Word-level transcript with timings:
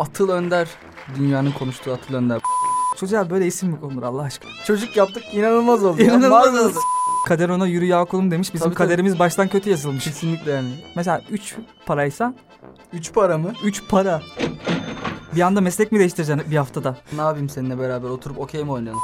Atıl 0.00 0.28
Önder. 0.28 0.68
Dünyanın 1.18 1.52
konuştuğu 1.52 1.92
Atıl 1.92 2.14
Önder. 2.14 2.40
Çocuğa 3.00 3.30
böyle 3.30 3.46
isim 3.46 3.68
mi 3.68 3.80
konulur 3.80 4.02
Allah 4.02 4.22
aşkına? 4.22 4.50
Çocuk 4.66 4.96
yaptık 4.96 5.22
inanılmaz 5.32 5.84
oldu. 5.84 6.02
İnanılmaz 6.02 6.58
oldu. 6.58 6.78
Kader 7.28 7.48
ona 7.48 7.66
yürü 7.66 7.84
ya 7.84 8.04
kulum 8.04 8.30
demiş. 8.30 8.54
Bizim 8.54 8.64
Tabii, 8.64 8.74
tabii. 8.74 8.86
kaderimiz 8.88 9.18
baştan 9.18 9.48
kötü 9.48 9.70
yazılmış. 9.70 10.04
Kesinlikle 10.04 10.50
yani. 10.52 10.68
Mesela 10.96 11.22
3 11.30 11.56
paraysa 11.86 12.34
Üç 12.92 13.12
para 13.12 13.38
mı? 13.38 13.52
3 13.64 13.82
para. 13.88 14.22
Bir 15.36 15.40
anda 15.40 15.60
meslek 15.60 15.92
mi 15.92 15.98
değiştireceksin 15.98 16.50
bir 16.50 16.56
haftada? 16.56 16.96
Ne 17.12 17.20
yapayım 17.20 17.48
seninle 17.48 17.78
beraber 17.78 18.08
oturup 18.08 18.38
okey 18.38 18.64
mi 18.64 18.72
oynayalım? 18.72 19.00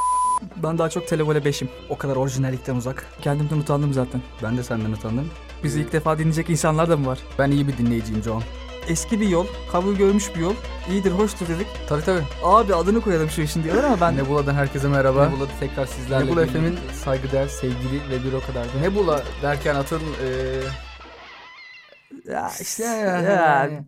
Ben 0.57 0.79
daha 0.79 0.91
çok 0.91 1.09
televole 1.09 1.39
5'im. 1.39 1.69
O 1.91 1.99
kadar 1.99 2.17
orijinallikten 2.17 2.77
uzak. 2.77 3.07
Kendimden 3.23 3.59
utandım 3.59 3.93
zaten. 3.93 4.23
Ben 4.43 4.57
de 4.57 4.63
senden 4.63 4.93
utandım. 4.93 5.31
Bizi 5.65 5.81
ilk 5.81 5.93
defa 5.93 6.19
dinleyecek 6.19 6.51
insanlar 6.51 6.91
da 6.91 6.97
mı 6.97 7.07
var? 7.07 7.19
Ben 7.39 7.51
iyi 7.51 7.69
bir 7.69 7.79
dinleyiciyim 7.79 8.23
John. 8.23 8.43
Eski 8.89 9.21
bir 9.21 9.29
yol, 9.29 9.47
kabul 9.73 9.95
görmüş 9.97 10.35
bir 10.35 10.41
yol. 10.41 10.55
İyidir, 10.91 11.11
hoştur 11.11 11.49
dedik. 11.49 11.67
Tabii 11.89 12.05
tabii. 12.05 12.23
Abi 12.43 12.75
adını 12.75 13.01
koyalım 13.01 13.31
şu 13.31 13.43
işin 13.43 13.65
diyorlar 13.65 13.85
ama 13.85 14.01
ben... 14.01 14.17
Nebula'dan 14.17 14.55
herkese 14.55 14.89
merhaba. 14.89 15.29
Nebula 15.29 15.49
tekrar 15.61 15.87
sizlerle 15.87 16.27
Nebula. 16.27 16.47
FM'in 16.47 16.79
saygıdeğer, 17.05 17.49
sevgili 17.49 18.11
ve 18.11 18.25
bir 18.25 18.33
o 18.33 18.41
kadar 18.41 18.65
da. 18.75 18.79
Nebula 18.81 19.23
derken 19.43 19.75
atın 19.75 20.01
eee 20.23 20.63
Ya 22.27 22.51
işte 22.61 22.85
Ya, 22.85 22.95
ya. 22.95 23.21
yani. 23.21 23.85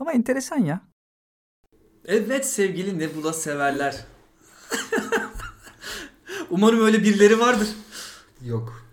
Ama 0.00 0.12
enteresan 0.12 0.58
ya. 0.58 0.80
Evet 2.04 2.46
sevgili 2.46 2.98
Nebula 2.98 3.32
severler. 3.32 3.96
Umarım 6.50 6.84
öyle 6.86 7.02
birileri 7.02 7.40
vardır. 7.40 7.68
yok. 8.42 8.85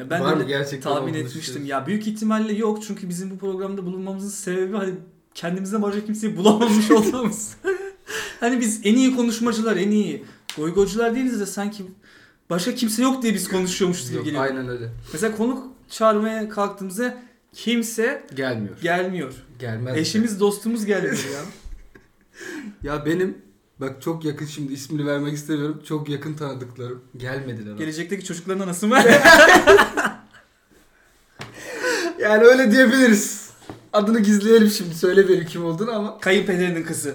Ya 0.00 0.10
ben 0.10 0.20
Var 0.20 0.34
öyle 0.36 0.44
gerçekten 0.44 0.92
tahmin 0.94 1.14
etmiştim. 1.14 1.64
Ya 1.66 1.86
büyük 1.86 2.06
ihtimalle 2.06 2.52
yok 2.52 2.82
çünkü 2.86 3.08
bizim 3.08 3.30
bu 3.30 3.38
programda 3.38 3.86
bulunmamızın 3.86 4.28
sebebi 4.28 4.76
hani 4.76 4.94
kendimizden 5.34 5.82
başka 5.82 6.04
kimseyi 6.04 6.36
bulamamış 6.36 6.90
olmamız. 6.90 7.56
hani 8.40 8.60
biz 8.60 8.80
en 8.84 8.94
iyi 8.94 9.16
konuşmacılar, 9.16 9.76
en 9.76 9.90
iyi 9.90 10.24
goygocular 10.56 11.14
değiliz 11.14 11.40
de 11.40 11.46
sanki 11.46 11.84
başka 12.50 12.74
kimse 12.74 13.02
yok 13.02 13.22
diye 13.22 13.34
biz 13.34 13.48
konuşuyormuşuz 13.48 14.06
gibi 14.08 14.16
Yok, 14.16 14.24
geliyor. 14.24 14.42
aynen 14.42 14.68
öyle. 14.68 14.88
Mesela 15.12 15.36
konuk 15.36 15.66
çağırmaya 15.90 16.48
kalktığımızda 16.48 17.18
kimse 17.52 18.26
Gelmiyor. 18.34 18.80
gelmiyor. 18.82 19.32
Gelmez. 19.58 19.96
Eşimiz, 19.96 20.40
dostumuz 20.40 20.84
gelmiyor 20.86 21.14
ya. 21.34 21.40
Ya 22.82 23.06
benim 23.06 23.38
bak 23.80 24.02
çok 24.02 24.24
yakın 24.24 24.46
şimdi 24.46 24.72
ismini 24.72 25.06
vermek 25.06 25.34
istemiyorum. 25.34 25.82
Çok 25.84 26.08
yakın 26.08 26.34
tanıdıklarım 26.34 27.02
gelmediler. 27.16 27.72
abi. 27.72 27.78
Gelecekteki 27.78 28.24
çocukların 28.24 28.60
anası 28.60 28.86
mı? 28.86 28.98
Yani 32.20 32.44
öyle 32.44 32.70
diyebiliriz. 32.70 33.50
Adını 33.92 34.20
gizleyelim 34.20 34.70
şimdi. 34.70 34.94
Söylemeyelim 34.94 35.46
kim 35.46 35.64
olduğunu 35.64 35.92
ama. 35.92 36.18
Kayınpederinin 36.20 36.82
kızı. 36.84 37.14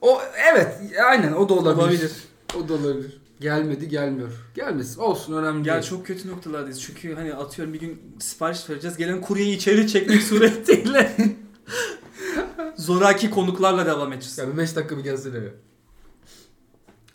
O 0.00 0.20
evet 0.52 0.68
aynen 1.06 1.32
o 1.32 1.48
da 1.48 1.54
olabilir. 1.54 1.82
Olabilir. 1.82 2.12
O 2.56 2.68
da 2.68 2.74
olabilir. 2.74 3.20
Gelmedi 3.40 3.88
gelmiyor. 3.88 4.30
Gelmesin 4.54 5.00
olsun 5.00 5.32
önemli 5.34 5.68
Ya 5.68 5.74
değil. 5.74 5.86
çok 5.90 6.06
kötü 6.06 6.28
noktalardayız. 6.28 6.80
Çünkü 6.82 7.14
hani 7.14 7.34
atıyorum 7.34 7.74
bir 7.74 7.80
gün 7.80 8.02
sipariş 8.18 8.70
vereceğiz. 8.70 8.96
Gelen 8.96 9.20
kuryeyi 9.20 9.56
içeri 9.56 9.88
çekmek 9.88 10.22
suretiyle 10.22 11.12
zoraki 12.76 13.30
konuklarla 13.30 13.86
devam 13.86 14.12
edeceğiz. 14.12 14.38
Ya 14.38 14.52
bir 14.52 14.56
5 14.56 14.76
dakika 14.76 14.98
bir 14.98 15.04
gelsene 15.04 15.34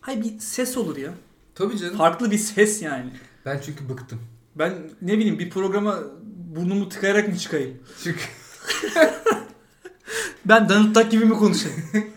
Hayır 0.05 0.23
bir 0.23 0.39
ses 0.39 0.77
olur 0.77 0.97
ya. 0.97 1.13
Tabii 1.55 1.77
canım. 1.77 1.97
Farklı 1.97 2.31
bir 2.31 2.37
ses 2.37 2.81
yani. 2.81 3.11
Ben 3.45 3.61
çünkü 3.65 3.89
bıktım. 3.89 4.21
Ben 4.55 4.73
ne 5.01 5.17
bileyim 5.17 5.39
bir 5.39 5.49
programa 5.49 5.99
burnumu 6.55 6.89
tıkayarak 6.89 7.27
mı 7.27 7.37
çıkayım? 7.37 7.77
Çünkü 8.03 8.19
Ben 10.45 10.69
Duck 10.69 11.11
gibi 11.11 11.25
mi 11.25 11.33
konuşayım? 11.33 11.83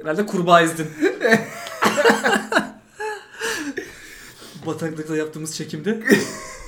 Herhalde 0.00 0.26
kurbağa 0.26 0.62
ezdin. 0.62 0.88
Bataklıkta 4.66 5.16
yaptığımız 5.16 5.56
çekimde 5.56 6.02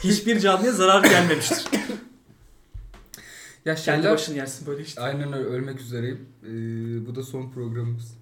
hiçbir 0.05 0.41
canlıya 0.41 0.73
zarar 0.73 1.05
gelmemiştir. 1.05 1.65
Ya 3.65 3.75
Kendi 3.75 3.81
şeyler 4.03 4.13
başını 4.13 4.37
yersin 4.37 4.67
böyle 4.67 4.83
işte. 4.83 5.01
aynen 5.01 5.33
öyle 5.33 5.49
ölmek 5.49 5.81
üzereyim. 5.81 6.29
Ee, 6.43 7.07
bu 7.07 7.15
da 7.15 7.23
son 7.23 7.51
programımız. 7.51 8.19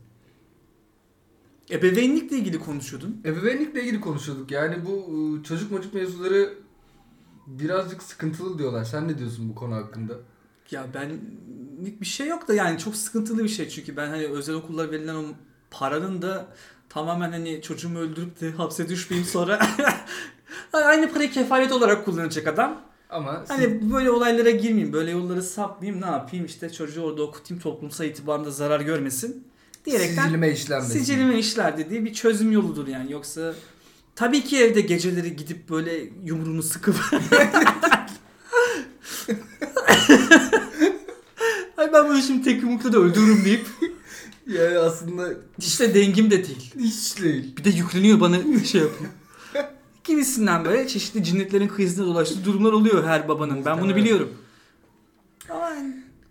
Ebeveynlikle 1.70 2.36
ilgili 2.36 2.58
konuşuyordun. 2.58 3.20
Ebeveynlikle 3.24 3.82
ilgili 3.82 4.00
konuşuyorduk. 4.00 4.50
Yani 4.50 4.76
bu 4.86 5.10
e, 5.40 5.44
çocuk 5.44 5.70
mocuk 5.70 5.94
mevzuları 5.94 6.54
birazcık 7.46 8.02
sıkıntılı 8.02 8.58
diyorlar. 8.58 8.84
Sen 8.84 9.08
ne 9.08 9.18
diyorsun 9.18 9.48
bu 9.48 9.54
konu 9.54 9.74
hakkında? 9.74 10.14
Ya 10.70 10.86
benlik 10.94 12.00
bir 12.00 12.06
şey 12.06 12.26
yok 12.26 12.48
da 12.48 12.54
yani 12.54 12.78
çok 12.78 12.96
sıkıntılı 12.96 13.44
bir 13.44 13.48
şey 13.48 13.68
çünkü 13.68 13.96
ben 13.96 14.08
hani 14.08 14.26
özel 14.26 14.54
okullara 14.54 14.90
verilen 14.90 15.14
o 15.14 15.24
paranın 15.70 16.22
da 16.22 16.46
tamamen 16.88 17.32
hani 17.32 17.62
çocuğumu 17.62 17.98
öldürüp 17.98 18.40
de 18.40 18.50
hapse 18.50 18.88
düşmeyeyim 18.88 19.28
sonra 19.28 19.66
aynı 20.72 21.12
parayı 21.12 21.30
kefalet 21.30 21.72
olarak 21.72 22.04
kullanacak 22.04 22.46
adam. 22.46 22.82
Ama 23.10 23.44
siz- 23.48 23.50
Hani 23.58 23.92
böyle 23.92 24.10
olaylara 24.10 24.50
girmeyeyim, 24.50 24.92
böyle 24.92 25.10
yolları 25.10 25.42
sapmayayım, 25.42 26.02
ne 26.02 26.06
yapayım 26.06 26.44
işte 26.46 26.70
çocuğu 26.72 27.02
orada 27.02 27.22
okutayım 27.22 27.62
toplumsal 27.62 28.06
itibarında 28.06 28.50
zarar 28.50 28.80
görmesin 28.80 29.44
diyerekten 29.86 30.22
sicilime 30.22 30.50
işlenmesin. 30.52 30.98
sicilime 30.98 31.38
işler 31.38 31.78
dediği 31.78 32.04
bir 32.04 32.14
çözüm 32.14 32.52
yoludur 32.52 32.86
yani 32.88 33.12
yoksa 33.12 33.54
tabii 34.16 34.44
ki 34.44 34.58
evde 34.58 34.80
geceleri 34.80 35.36
gidip 35.36 35.70
böyle 35.70 36.08
yumruğunu 36.24 36.62
sıkıp 36.62 36.96
Ay 41.76 41.92
ben 41.92 42.08
bunu 42.08 42.22
şimdi 42.22 42.42
tek 42.44 42.62
yumrukta 42.62 42.92
da 42.92 42.98
öldürürüm 42.98 43.44
deyip 43.44 43.66
Yani 44.46 44.78
aslında 44.78 45.28
işte 45.58 45.94
dengim 45.94 46.30
de 46.30 46.44
değil. 46.48 46.74
hiç 46.78 47.22
değil. 47.22 47.56
Bir 47.56 47.64
de 47.64 47.70
yükleniyor 47.70 48.20
bana 48.20 48.36
şey 48.64 48.80
yapıyor. 48.80 49.10
Gibisinden 50.04 50.64
böyle 50.64 50.88
çeşitli 50.88 51.24
cinnetlerin 51.24 51.68
kıyısında 51.68 52.06
dolaştığı 52.06 52.44
durumlar 52.44 52.72
oluyor 52.72 53.04
her 53.04 53.28
babanın. 53.28 53.64
Ben 53.64 53.80
bunu 53.80 53.96
biliyorum. 53.96 54.28
Ama 55.50 55.70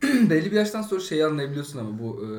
Belli 0.03 0.52
bir 0.52 0.56
yaştan 0.56 0.81
sonra 0.81 1.02
şeyi 1.02 1.25
anlayabiliyorsun 1.25 1.80
ama 1.80 2.00
bu 2.00 2.25
e, 2.25 2.30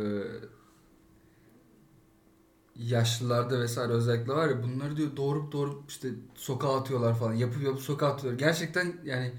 yaşlılarda 2.77 3.61
vesaire 3.61 3.93
özellikle 3.93 4.33
var 4.33 4.49
ya 4.49 4.63
bunları 4.63 4.97
diyor 4.97 5.17
doğurup 5.17 5.53
doğurup 5.53 5.91
işte 5.91 6.09
sokağa 6.35 6.81
atıyorlar 6.81 7.19
falan. 7.19 7.35
Yapıp 7.35 7.63
yapıp 7.63 7.81
sokağa 7.81 8.07
atıyorlar. 8.07 8.39
Gerçekten 8.39 8.93
yani 9.05 9.33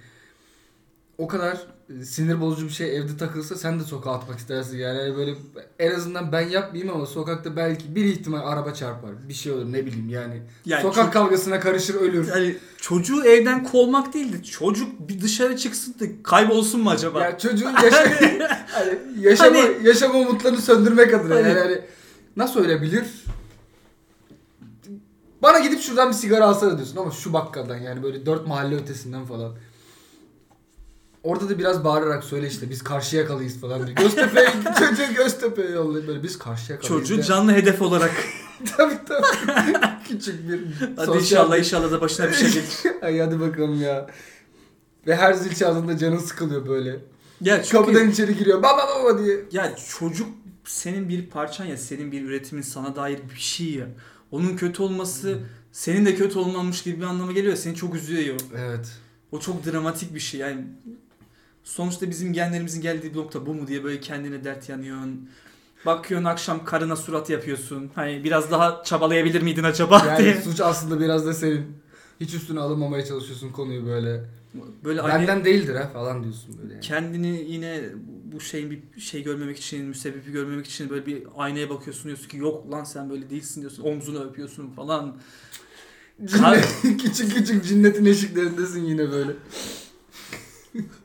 o 1.17 1.27
kadar 1.27 1.57
e, 2.01 2.05
sinir 2.05 2.41
bozucu 2.41 2.65
bir 2.67 2.71
şey 2.73 2.97
evde 2.97 3.17
takılsa 3.17 3.55
sen 3.55 3.79
de 3.79 3.83
sokağa 3.83 4.11
atmak 4.11 4.39
istersin 4.39 4.77
yani. 4.77 4.97
Yani 4.97 5.17
böyle 5.17 5.35
en 5.79 5.91
azından 5.95 6.31
ben 6.31 6.49
yapmayayım 6.49 6.93
ama 6.95 7.05
sokakta 7.05 7.55
belki 7.55 7.95
bir 7.95 8.05
ihtimal 8.05 8.39
araba 8.47 8.73
çarpar. 8.73 9.11
Bir 9.29 9.33
şey 9.33 9.51
olur 9.51 9.71
ne 9.73 9.85
bileyim 9.85 10.09
yani. 10.09 10.41
yani 10.65 10.81
Sokak 10.81 11.03
çok- 11.05 11.13
kavgasına 11.13 11.59
karışır 11.59 11.95
ölür. 11.95 12.27
yani 12.27 12.55
çocuğu 12.81 13.23
evden 13.25 13.63
kovmak 13.63 14.13
değildi. 14.13 14.43
Çocuk 14.43 15.09
bir 15.09 15.21
dışarı 15.21 15.57
çıksın 15.57 15.95
da 15.99 16.05
kaybolsun 16.23 16.81
mu 16.81 16.89
acaba? 16.89 17.23
Ya 17.23 17.37
çocuğun 17.37 17.71
yaşa 17.83 17.97
hani 18.71 18.97
yaşama, 19.19 19.57
Hani- 19.57 19.87
yaşama 19.87 20.19
umutlarını 20.19 20.61
söndürmek 20.61 21.13
adına 21.13 21.35
Hani- 21.35 21.47
yani 21.49 21.59
hani 21.59 21.81
nasıl 22.37 22.59
ölebilir? 22.59 23.05
Bana 25.41 25.59
gidip 25.59 25.81
şuradan 25.81 26.09
bir 26.09 26.13
sigara 26.13 26.45
alsana 26.45 26.77
diyorsun 26.77 26.97
ama 26.97 27.11
şu 27.11 27.33
bakkaldan 27.33 27.77
yani 27.77 28.03
böyle 28.03 28.25
dört 28.25 28.47
mahalle 28.47 28.75
ötesinden 28.75 29.25
falan. 29.25 29.51
Orada 31.23 31.49
da 31.49 31.59
biraz 31.59 31.83
bağırarak 31.83 32.23
söyle 32.23 32.47
işte 32.47 32.69
biz 32.69 32.83
karşıya 32.83 33.25
kalıyız 33.27 33.59
falan 33.61 33.85
diye. 33.85 33.95
Göztepe'ye 33.95 34.47
çocuğu 34.79 35.13
Göztepe'ye 35.15 35.69
yollayıp 35.69 36.07
böyle 36.07 36.23
biz 36.23 36.39
karşıya 36.39 36.79
kalıyız. 36.79 36.99
Çocuğu 37.07 37.17
de. 37.17 37.23
canlı 37.23 37.51
hedef 37.53 37.81
olarak. 37.81 38.11
tabii 38.77 38.97
tabii. 39.07 39.73
Küçük 40.07 40.49
bir 40.49 40.61
Hadi 40.95 41.05
sosyal- 41.05 41.19
inşallah 41.21 41.57
inşallah 41.57 41.91
da 41.91 42.01
başına 42.01 42.27
bir 42.29 42.33
şey 42.33 42.49
gelir. 42.51 42.67
Ay 43.01 43.19
hadi 43.19 43.39
bakalım 43.39 43.81
ya. 43.81 44.07
Ve 45.07 45.15
her 45.15 45.33
zil 45.33 45.55
çaldığında 45.55 45.97
canın 45.97 46.17
sıkılıyor 46.17 46.67
böyle. 46.67 46.99
Ya 47.41 47.63
çünkü 47.63 47.77
Kapıdan 47.77 48.09
içeri 48.09 48.37
giriyor 48.37 48.63
baba 48.63 48.87
baba 48.99 49.23
diye. 49.23 49.39
ya 49.51 49.75
çocuk 49.99 50.27
senin 50.65 51.09
bir 51.09 51.25
parçan 51.29 51.65
ya 51.65 51.77
senin 51.77 52.11
bir 52.11 52.21
üretimin 52.21 52.61
sana 52.61 52.95
dair 52.95 53.19
bir 53.35 53.39
şey 53.39 53.71
ya. 53.73 53.87
Onun 54.31 54.55
kötü 54.55 54.83
olması 54.83 55.39
senin 55.71 56.05
de 56.05 56.15
kötü 56.15 56.39
olmamış 56.39 56.83
gibi 56.83 56.97
bir 57.01 57.05
anlama 57.05 57.31
geliyor. 57.31 57.55
Seni 57.55 57.75
çok 57.75 57.95
üzüyor. 57.95 58.35
Evet. 58.57 58.87
O 59.31 59.39
çok 59.39 59.65
dramatik 59.65 60.15
bir 60.15 60.19
şey 60.19 60.39
yani. 60.39 60.61
Sonuçta 61.63 62.09
bizim 62.09 62.33
genlerimizin 62.33 62.81
geldiği 62.81 63.13
bir 63.13 63.17
nokta 63.17 63.45
bu 63.45 63.53
mu 63.53 63.67
diye 63.67 63.83
böyle 63.83 63.99
kendine 63.99 64.43
dert 64.43 64.69
yanıyorsun. 64.69 65.29
Bakıyorsun 65.85 66.25
akşam 66.25 66.65
karına 66.65 66.95
surat 66.95 67.29
yapıyorsun. 67.29 67.91
Hani 67.95 68.23
biraz 68.23 68.51
daha 68.51 68.83
çabalayabilir 68.83 69.41
miydin 69.41 69.63
acaba 69.63 70.03
Yani 70.07 70.23
diye. 70.23 70.41
suç 70.41 70.59
aslında 70.61 70.99
biraz 70.99 71.25
da 71.25 71.33
senin. 71.33 71.65
Hiç 72.19 72.33
üstüne 72.33 72.59
alınmamaya 72.59 73.05
çalışıyorsun 73.05 73.49
konuyu 73.51 73.85
böyle. 73.85 74.25
Böyle 74.83 75.01
anne 75.01 75.13
Benden 75.13 75.45
değildir 75.45 75.75
ha 75.75 75.87
falan 75.93 76.23
diyorsun 76.23 76.57
böyle. 76.61 76.73
Yani. 76.73 76.81
kendini 76.81 77.45
yine 77.51 77.81
bu 78.33 78.39
şeyin 78.39 78.71
bir 78.95 79.01
şey 79.01 79.23
görmemek 79.23 79.57
için, 79.57 79.85
müsebbibi 79.85 80.31
görmemek 80.31 80.67
için 80.67 80.89
böyle 80.89 81.05
bir 81.05 81.23
aynaya 81.37 81.69
bakıyorsun 81.69 82.03
diyorsun 82.05 82.27
ki 82.29 82.37
yok 82.37 82.71
lan 82.71 82.83
sen 82.83 83.09
böyle 83.09 83.29
değilsin 83.29 83.61
diyorsun. 83.61 83.83
Omzunu 83.83 84.23
öpüyorsun 84.23 84.69
falan. 84.69 85.17
Cinnet- 86.25 86.97
küçük 86.97 87.35
küçük 87.35 87.65
cinnetin 87.65 88.05
eşiklerindesin 88.05 88.83
yine 88.85 89.11
böyle. 89.11 89.31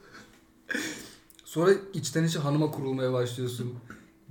Sonra 1.56 1.70
içten 1.94 2.24
içe 2.24 2.38
hanıma 2.38 2.70
kurulmaya 2.70 3.12
başlıyorsun. 3.12 3.74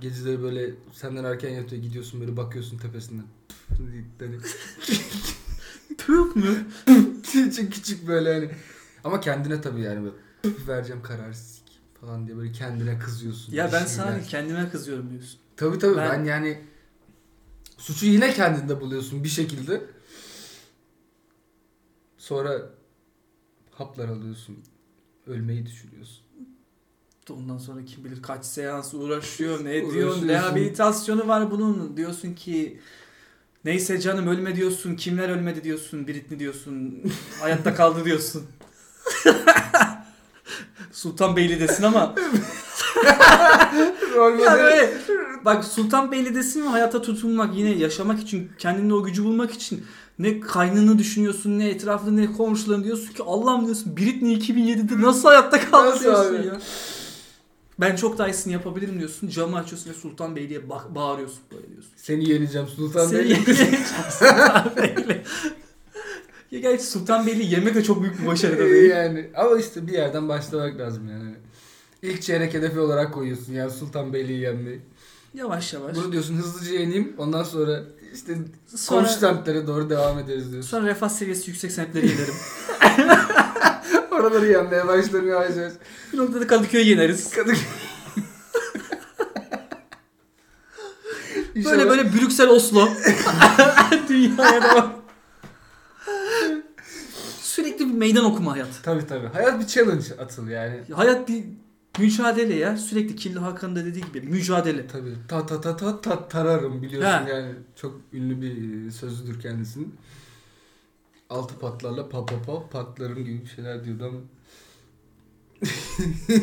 Geceleri 0.00 0.42
böyle 0.42 0.74
senden 0.92 1.24
erken 1.24 1.50
yatıyor 1.50 1.82
gidiyorsun 1.82 2.20
böyle 2.20 2.36
bakıyorsun 2.36 2.78
tepesinden. 2.78 3.24
Hani 3.68 4.04
Tüh 5.98 6.36
mü? 6.36 6.66
küçük 7.22 7.72
küçük 7.72 8.08
böyle 8.08 8.34
hani. 8.34 8.50
Ama 9.04 9.20
kendine 9.20 9.60
tabii 9.60 9.80
yani 9.80 10.04
böyle 10.04 10.16
vereceğim 10.66 11.02
karar 11.02 11.32
sik 11.32 11.64
falan 12.00 12.26
diye 12.26 12.36
böyle 12.36 12.52
kendine 12.52 12.98
kızıyorsun. 12.98 13.52
Ya 13.52 13.72
ben 13.72 13.84
sana 13.84 14.22
kendime 14.22 14.70
kızıyorum 14.70 15.10
diyorsun. 15.10 15.40
Tabii 15.56 15.78
tabii 15.78 15.96
ben... 15.96 16.10
Ben- 16.10 16.24
yani 16.24 16.64
suçu 17.78 18.06
yine 18.06 18.34
kendinde 18.34 18.80
buluyorsun 18.80 19.24
bir 19.24 19.28
şekilde. 19.28 19.84
Sonra 22.18 22.70
haplar 23.70 24.08
alıyorsun. 24.08 24.58
Ölmeyi 25.26 25.66
düşünüyorsun. 25.66 26.25
Ondan 27.30 27.58
sonra 27.58 27.84
kim 27.84 28.04
bilir 28.04 28.22
kaç 28.22 28.44
seans 28.44 28.94
uğraşıyor, 28.94 29.64
ne 29.64 29.72
diyor, 29.72 29.84
Uğraşıyorsun. 29.84 30.28
rehabilitasyonu 30.28 31.28
var 31.28 31.50
bunun. 31.50 31.96
Diyorsun 31.96 32.34
ki 32.34 32.80
neyse 33.64 34.00
canım 34.00 34.26
ölme 34.28 34.56
diyorsun, 34.56 34.94
kimler 34.94 35.28
ölmedi 35.28 35.64
diyorsun, 35.64 36.08
Britney 36.08 36.38
diyorsun, 36.38 37.02
hayatta 37.40 37.74
kaldı 37.74 38.04
diyorsun. 38.04 38.42
Sultanbeyli'desin 40.92 41.82
ama 41.82 42.14
Rol 44.14 44.38
ya 44.38 44.54
böyle 44.54 44.94
bak 45.44 45.64
Sultanbeyli'desin 45.64 46.62
ve 46.62 46.68
hayata 46.68 47.02
tutunmak 47.02 47.56
yine 47.56 47.70
yaşamak 47.70 48.20
için 48.20 48.50
kendinde 48.58 48.94
o 48.94 49.02
gücü 49.02 49.24
bulmak 49.24 49.50
için 49.52 49.84
ne 50.18 50.40
kaynını 50.40 50.98
düşünüyorsun 50.98 51.58
ne 51.58 51.68
etrafında 51.68 52.10
ne 52.10 52.32
komşuların 52.32 52.84
diyorsun 52.84 53.12
ki 53.12 53.22
Allah'ım 53.26 53.64
diyorsun 53.64 53.96
Britney 53.96 54.34
2007'de 54.34 55.02
nasıl 55.02 55.28
hayatta 55.28 55.70
kaldı 55.70 56.00
diyorsun 56.00 56.42
ya. 56.42 56.60
Ben 57.80 57.96
çok 57.96 58.18
daha 58.18 58.28
iyisini 58.28 58.52
yapabilirim 58.52 58.98
diyorsun. 58.98 59.28
Camı 59.28 59.56
açıyorsun 59.58 59.90
ve 59.90 59.94
Sultanbeyli'ye 59.94 60.68
bak 60.68 60.94
bağırıyorsun 60.94 61.38
böyle 61.52 61.68
diyorsun. 61.68 61.90
Seni 61.96 62.28
yeneceğim 62.30 62.68
Sultan 62.68 63.06
Seni 63.06 63.20
Bey. 63.20 63.28
yeneceğim 63.30 63.76
Sultanbeyli. 64.10 65.22
ya 66.50 66.58
gerçi 66.60 66.84
Sultanbeyli 66.84 67.54
yemek 67.54 67.74
de 67.74 67.82
çok 67.82 68.02
büyük 68.02 68.22
bir 68.22 68.26
başarı 68.26 68.58
da 68.58 68.64
değil. 68.64 68.90
yani 68.96 69.30
ama 69.36 69.58
işte 69.58 69.86
bir 69.86 69.92
yerden 69.92 70.28
başlamak 70.28 70.78
lazım 70.78 71.08
yani. 71.10 71.34
İlk 72.02 72.22
çeyrek 72.22 72.54
hedefi 72.54 72.78
olarak 72.80 73.14
koyuyorsun 73.14 73.52
yani 73.52 73.70
Sultan 73.70 74.12
Beyliği 74.12 74.40
yenmeyi. 74.40 74.80
Yavaş 75.34 75.72
yavaş. 75.74 75.96
Bunu 75.96 76.12
diyorsun 76.12 76.36
hızlıca 76.36 76.72
yeneyim 76.72 77.12
ondan 77.18 77.42
sonra 77.42 77.82
işte 78.14 78.38
Sonra, 78.76 79.00
komşu 79.00 79.18
semtlere 79.18 79.66
doğru 79.66 79.90
devam 79.90 80.18
ederiz 80.18 80.52
diyorsun. 80.52 80.70
sonra 80.70 80.86
refah 80.86 81.08
seviyesi 81.08 81.50
yüksek 81.50 81.72
semtleri 81.72 82.06
yenerim. 82.08 82.34
Oraları 84.16 84.46
yenmeye 84.46 84.86
başlarım 84.86 85.28
yavaş 85.28 85.56
yavaş. 85.56 85.72
bir 86.12 86.18
noktada 86.18 86.46
Kadıköy'ü 86.46 86.84
yeneriz. 86.84 87.30
Kadın... 87.30 87.56
Böyle 91.64 91.90
böyle 91.90 92.12
Brüksel 92.12 92.48
Oslo. 92.48 92.88
Dünyaya 94.08 94.62
devam. 94.62 94.92
Sürekli 97.40 97.88
bir 97.88 97.94
meydan 97.94 98.24
okuma 98.24 98.52
hayat. 98.52 98.68
Tabii 98.82 99.06
tabii. 99.06 99.26
Hayat 99.26 99.60
bir 99.60 99.66
challenge 99.66 100.04
atıl 100.18 100.48
yani. 100.48 100.80
Hayat 100.92 101.28
bir 101.28 101.44
mücadele 101.98 102.54
ya. 102.54 102.76
Sürekli 102.76 103.16
Killi 103.16 103.38
Hakan'ın 103.38 103.76
da 103.76 103.84
dediği 103.84 104.04
gibi 104.04 104.20
mücadele. 104.20 104.86
Tabii. 104.86 105.14
Ta 105.28 105.46
ta 105.46 105.60
ta 105.60 105.76
ta 105.76 106.00
ta 106.00 106.28
tararım 106.28 106.82
biliyorsun 106.82 107.10
Ha. 107.10 107.24
yani. 107.28 107.54
Çok 107.76 107.94
ünlü 108.12 108.40
bir 108.42 108.90
sözüdür 108.90 109.40
kendisinin. 109.40 109.94
Altı 111.30 111.58
patlarla 111.58 112.08
pa 112.08 112.26
pa 112.26 112.42
pa 112.42 112.68
patlarım 112.68 113.24
gibi 113.24 113.44
bir 113.44 113.48
şeyler 113.48 113.84
diyordu 113.84 114.04
ama. 114.04 114.18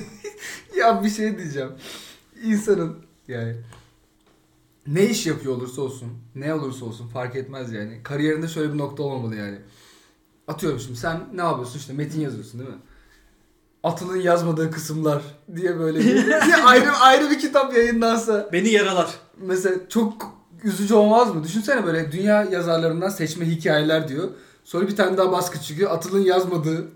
ya 0.78 1.04
bir 1.04 1.10
şey 1.10 1.38
diyeceğim. 1.38 1.72
İnsanın 2.44 2.98
yani 3.28 3.56
ne 4.88 5.06
iş 5.06 5.26
yapıyor 5.28 5.56
olursa 5.56 5.82
olsun, 5.82 6.10
ne 6.36 6.54
olursa 6.54 6.86
olsun 6.86 7.08
fark 7.08 7.36
etmez 7.36 7.72
yani. 7.72 8.04
Kariyerinde 8.04 8.48
şöyle 8.48 8.74
bir 8.74 8.78
nokta 8.78 9.04
olmamalı 9.04 9.36
yani. 9.36 9.58
Atıyorum 10.48 10.80
şimdi 10.80 11.00
sen 11.00 11.22
ne 11.34 11.42
yapıyorsun 11.42 11.80
işte 11.80 11.94
metin 11.94 12.22
yazıyorsun 12.22 12.60
değil 12.60 12.70
mi? 12.72 12.80
Atıl'ın 13.84 14.18
yazmadığı 14.18 14.72
kısımlar 14.72 15.22
diye 15.56 15.80
böyle 15.80 16.00
bir, 16.00 16.26
diye 16.46 16.56
ayrı 16.66 16.92
ayrı 16.92 17.30
bir 17.30 17.40
kitap 17.40 17.78
yayınlansa 17.78 18.50
Beni 18.54 18.70
yaralar. 18.70 19.10
mesela 19.38 19.76
çok 19.90 20.36
üzücü 20.64 20.94
olmaz 20.94 21.36
mı? 21.36 21.44
Düşünsene 21.44 21.86
böyle 21.86 22.12
dünya 22.12 22.44
yazarlarından 22.44 23.10
seçme 23.10 23.46
hikayeler 23.46 24.08
diyor. 24.08 24.30
Sonra 24.64 24.88
bir 24.88 24.96
tane 24.96 25.18
daha 25.18 25.32
baskı 25.32 25.62
çıkıyor. 25.62 25.92
Atıl'ın 25.92 26.22
yazmadığı, 26.22 26.88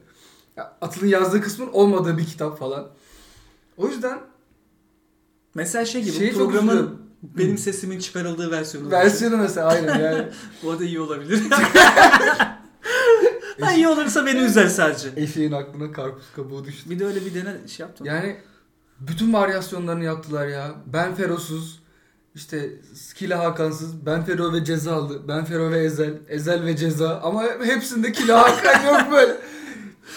ya 0.57 0.77
Atıl'ın 0.81 1.07
yazdığı 1.07 1.41
kısmın 1.41 1.69
olmadığı 1.73 2.17
bir 2.17 2.25
kitap 2.25 2.59
falan. 2.59 2.87
O 3.77 3.87
yüzden 3.87 4.19
Mesela 5.57 5.85
şey 5.85 6.03
gibi 6.03 6.31
çok 6.31 6.37
programın 6.37 7.01
benim 7.21 7.57
sesimin 7.57 7.99
çıkarıldığı 7.99 8.51
versiyonu. 8.51 8.91
versiyonu 8.91 9.37
mesela 9.37 9.67
aynen 9.67 9.99
yani. 9.99 10.27
Bu 10.63 10.71
arada 10.71 10.83
iyi 10.83 10.99
olabilir. 10.99 11.41
ha, 13.61 13.73
iyi 13.75 13.87
olursa 13.87 14.25
beni 14.25 14.39
üzer 14.39 14.67
sadece. 14.67 15.09
Eşeğin 15.15 15.51
aklına 15.51 15.91
karpuz 15.91 16.25
kabuğu 16.35 16.65
düştü. 16.65 16.89
Bir 16.89 16.99
de 16.99 17.05
öyle 17.05 17.25
bir 17.25 17.33
dene 17.33 17.67
şey 17.67 17.85
yaptım. 17.85 18.07
Yani 18.07 18.37
bütün 18.99 19.33
varyasyonlarını 19.33 20.03
yaptılar 20.03 20.47
ya. 20.47 20.75
Ben 20.85 21.15
Ferosuz, 21.15 21.79
işte 22.37 22.69
Kila 23.15 23.43
Hakansız, 23.43 24.05
Ben 24.05 24.25
Fero 24.25 24.53
ve 24.53 24.65
Cezalı, 24.65 25.27
Ben 25.27 25.45
Fero 25.45 25.71
ve 25.71 25.79
Ezel, 25.79 26.13
Ezel 26.29 26.65
ve 26.65 26.77
Ceza 26.77 27.19
ama 27.23 27.43
hepsinde 27.63 28.11
Kila 28.11 28.41
Hakan 28.41 28.85
yok 28.85 29.11
böyle. 29.11 29.37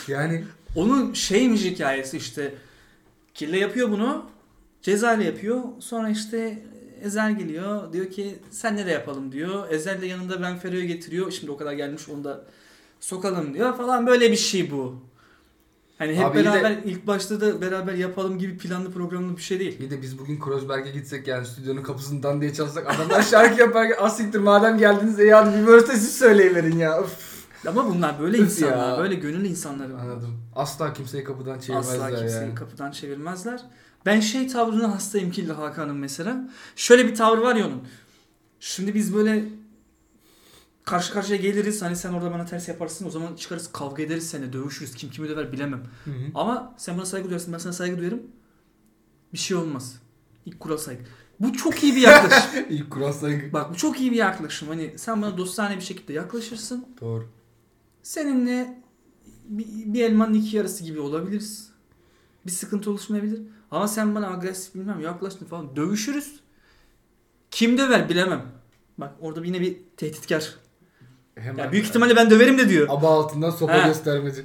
Yani 0.09 0.45
Onun 0.77 1.13
şeymiş 1.13 1.65
hikayesi 1.65 2.17
işte. 2.17 2.55
Kille 3.35 3.59
yapıyor 3.59 3.91
bunu. 3.91 4.25
Ceza 4.83 5.15
ile 5.15 5.25
yapıyor. 5.25 5.63
Sonra 5.79 6.09
işte 6.09 6.63
Ezel 7.03 7.39
geliyor. 7.39 7.93
Diyor 7.93 8.11
ki 8.11 8.39
sen 8.51 8.77
nereye 8.77 8.93
yapalım 8.93 9.33
diyor. 9.33 9.71
Ezel 9.71 10.01
de 10.03 10.07
yanında 10.07 10.43
Ben 10.43 10.59
Fero'yu 10.59 10.85
getiriyor. 10.85 11.31
Şimdi 11.31 11.53
o 11.53 11.57
kadar 11.57 11.73
gelmiş 11.73 12.09
onu 12.09 12.25
da 12.25 12.45
sokalım 13.01 13.55
diyor 13.55 13.77
falan. 13.77 14.07
Böyle 14.07 14.33
bir 14.33 14.37
şey 14.37 14.71
bu. 14.71 15.10
Hani 16.01 16.15
hep 16.17 16.27
Abi 16.27 16.39
iyi 16.39 16.45
de- 16.45 16.45
beraber 16.45 16.71
ilk 16.85 17.07
başta 17.07 17.41
da 17.41 17.61
beraber 17.61 17.95
yapalım 17.95 18.39
gibi 18.39 18.59
planlı 18.59 18.93
programlı 18.93 19.37
bir 19.37 19.43
şey 19.43 19.61
değil. 19.61 19.81
bir 19.81 19.91
de 19.91 20.03
biz 20.03 20.19
bugün 20.19 20.41
Kreuzberg'e 20.41 20.91
gitsek 20.91 21.27
yani 21.29 21.47
stüdyonun 21.47 21.83
kapısından 21.83 22.41
diye 22.41 22.53
çalsak 22.55 22.95
adamlar 22.95 23.23
şarkı 23.23 23.61
yaparken 23.61 23.97
asiktir 24.05 24.39
madem 24.39 24.79
geldiniz 24.79 25.19
iyi 25.19 25.35
hadi 25.35 25.59
bir 25.63 25.67
verse 25.67 25.93
siz 25.97 26.19
söyleyiverin 26.19 26.79
ya. 26.79 27.03
Üf. 27.03 27.31
Ama 27.69 27.87
bunlar 27.95 28.21
böyle 28.21 28.37
Öf 28.37 28.43
insanlar. 28.45 28.93
ya. 28.93 28.99
Böyle 28.99 29.15
gönüllü 29.15 29.47
insanlar. 29.49 29.85
Anladım. 29.91 30.41
Asla 30.57 30.93
kimseyi 30.93 31.25
kapıdan 31.25 31.59
çevirmezler 31.59 31.95
Asla 31.95 32.09
kimseyi 32.21 32.43
yani. 32.43 32.55
kapıdan 32.55 32.91
çevirmezler. 32.91 33.61
Ben 34.07 34.21
şey 34.21 34.49
tavrına 34.49 34.95
hastayım 34.95 35.31
Killi 35.31 35.53
Hakan'ın 35.53 35.97
mesela. 35.97 36.49
Şöyle 36.77 37.07
bir 37.09 37.15
tavrı 37.15 37.43
var 37.43 37.57
ya 37.57 37.67
onun. 37.67 37.83
Şimdi 38.61 38.95
biz 38.95 39.15
böyle 39.15 39.45
karşı 40.91 41.13
karşıya 41.13 41.39
geliriz. 41.39 41.83
Hani 41.83 41.97
sen 41.97 42.13
orada 42.13 42.31
bana 42.33 42.45
ters 42.45 42.69
yaparsın. 42.69 43.07
O 43.07 43.11
zaman 43.11 43.37
çıkarız 43.37 43.73
kavga 43.73 44.03
ederiz 44.03 44.31
seninle. 44.31 44.53
Dövüşürüz. 44.53 44.95
Kim 44.95 45.11
kimi 45.11 45.29
döver 45.29 45.53
bilemem. 45.53 45.83
Hı 46.05 46.11
hı. 46.11 46.15
Ama 46.35 46.75
sen 46.79 46.97
bana 46.97 47.07
saygı 47.07 47.29
duyarsın. 47.29 47.53
Ben 47.53 47.59
sana 47.59 47.73
saygı 47.73 47.99
duyarım. 47.99 48.23
Bir 49.33 49.39
şey 49.39 49.57
olmaz. 49.57 50.01
İlk 50.47 50.61
kural 50.61 50.77
saygı. 50.77 51.03
Bu 51.41 51.53
çok 51.53 51.83
iyi 51.83 51.97
bir 51.97 52.01
yaklaşım. 52.01 52.51
İlk 52.71 52.91
kural 52.91 53.13
saygı. 53.13 53.53
Bak 53.53 53.71
bu 53.71 53.77
çok 53.77 54.01
iyi 54.01 54.11
bir 54.11 54.17
yaklaşım. 54.17 54.69
Hani 54.69 54.95
sen 54.97 55.23
bana 55.23 55.39
dostane 55.39 55.77
bir 55.77 55.83
şekilde 55.83 56.13
yaklaşırsın. 56.13 56.87
Doğru. 57.01 57.29
Seninle 58.03 58.83
bir, 59.45 59.67
bir 59.67 60.05
elmanın 60.05 60.35
iki 60.35 60.57
yarısı 60.57 60.85
gibi 60.85 61.01
olabiliriz. 61.01 61.71
Bir 62.47 62.51
sıkıntı 62.51 62.91
oluşmayabilir. 62.91 63.41
Ama 63.71 63.89
sen 63.89 64.15
bana 64.15 64.31
agresif 64.31 64.75
bilmem 64.75 65.01
yaklaştın 65.01 65.47
falan 65.47 65.77
dövüşürüz. 65.77 66.41
Kim 67.51 67.79
döver 67.79 68.09
bilemem. 68.09 68.47
Bak 68.99 69.13
orada 69.21 69.45
yine 69.45 69.61
bir 69.61 69.79
tehditkar. 69.97 70.55
Hemen 71.43 71.65
Ya 71.65 71.73
büyük 71.73 71.87
ihtimalle 71.87 72.17
ben 72.17 72.31
döverim 72.31 72.59
de 72.59 72.69
diyor. 72.69 72.87
Aba 72.91 73.09
altından 73.09 73.51
sopa 73.51 73.83
Ha. 73.83 73.87
göstermeci. 73.89 74.45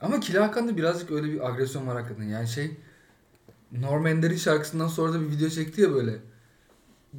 Ama 0.00 0.20
Kila 0.20 0.42
Hakan'da 0.46 0.76
birazcık 0.76 1.10
öyle 1.10 1.26
bir 1.32 1.46
agresyon 1.48 1.86
var 1.86 1.96
hakikaten. 1.96 2.24
Yani 2.28 2.48
şey 2.48 2.70
Norm 3.72 4.06
Ender'in 4.06 4.36
şarkısından 4.36 4.88
sonra 4.88 5.12
da 5.12 5.20
bir 5.20 5.30
video 5.30 5.48
çekti 5.48 5.80
ya 5.80 5.94
böyle. 5.94 6.16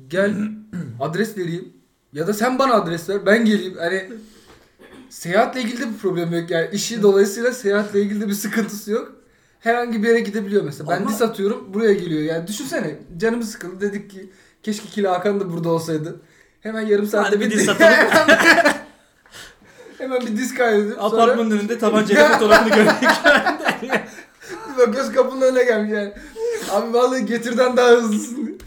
Gel 0.08 0.36
adres 1.00 1.38
vereyim. 1.38 1.74
Ya 2.14 2.28
da 2.28 2.34
sen 2.34 2.60
bana 2.60 2.74
adres 2.74 3.10
ver 3.10 3.26
ben 3.26 3.46
geleyim. 3.46 3.78
Hani 3.78 4.10
seyahatle 5.10 5.62
ilgili 5.62 5.82
de 5.82 5.90
bir 5.94 5.98
problem 5.98 6.34
yok. 6.34 6.50
Yani 6.50 6.70
işi 6.74 7.02
dolayısıyla 7.04 7.52
seyahatle 7.52 8.02
ilgili 8.02 8.22
de 8.22 8.28
bir 8.28 8.34
sıkıntısı 8.34 8.92
yok. 8.92 9.16
Herhangi 9.60 10.04
bir 10.04 10.08
yere 10.08 10.20
gidebiliyor 10.20 10.64
mesela. 10.64 10.90
Ben 10.90 10.98
Ama- 11.02 11.10
dis 11.10 11.22
atıyorum 11.22 11.74
buraya 11.74 11.94
geliyor. 11.94 12.22
Yani 12.22 12.48
düşünsene 12.48 13.00
canımız 13.18 13.52
sıkıldı 13.52 13.82
dedik 13.82 14.10
ki 14.10 14.30
keşke 14.64 14.88
Kila 14.90 15.12
Hakan 15.12 15.40
da 15.40 15.52
burada 15.54 15.70
olsaydı. 15.70 16.22
Hemen 16.62 16.82
yarım 16.82 17.06
saatte 17.08 17.40
bir 17.40 17.46
bir 17.46 17.52
diss 17.52 17.70
atalım. 17.70 17.94
Hemen 19.98 20.22
bir 20.22 20.38
disk 20.38 20.58
kaydedip 20.58 20.94
sonra 20.94 21.04
Apartmanın 21.04 21.52
önünde 21.52 21.80
tabancayla 21.80 22.30
fotoğrafını 22.30 22.76
gördük. 22.76 22.94
bakıyoruz 24.78 25.12
kapının 25.14 25.42
önüne 25.42 25.64
gelmiş 25.64 25.92
yani. 25.92 26.14
Abi 26.72 26.94
vallahi 26.94 27.26
getirden 27.26 27.78
daha 27.78 27.90
hızlısın. 27.90 28.60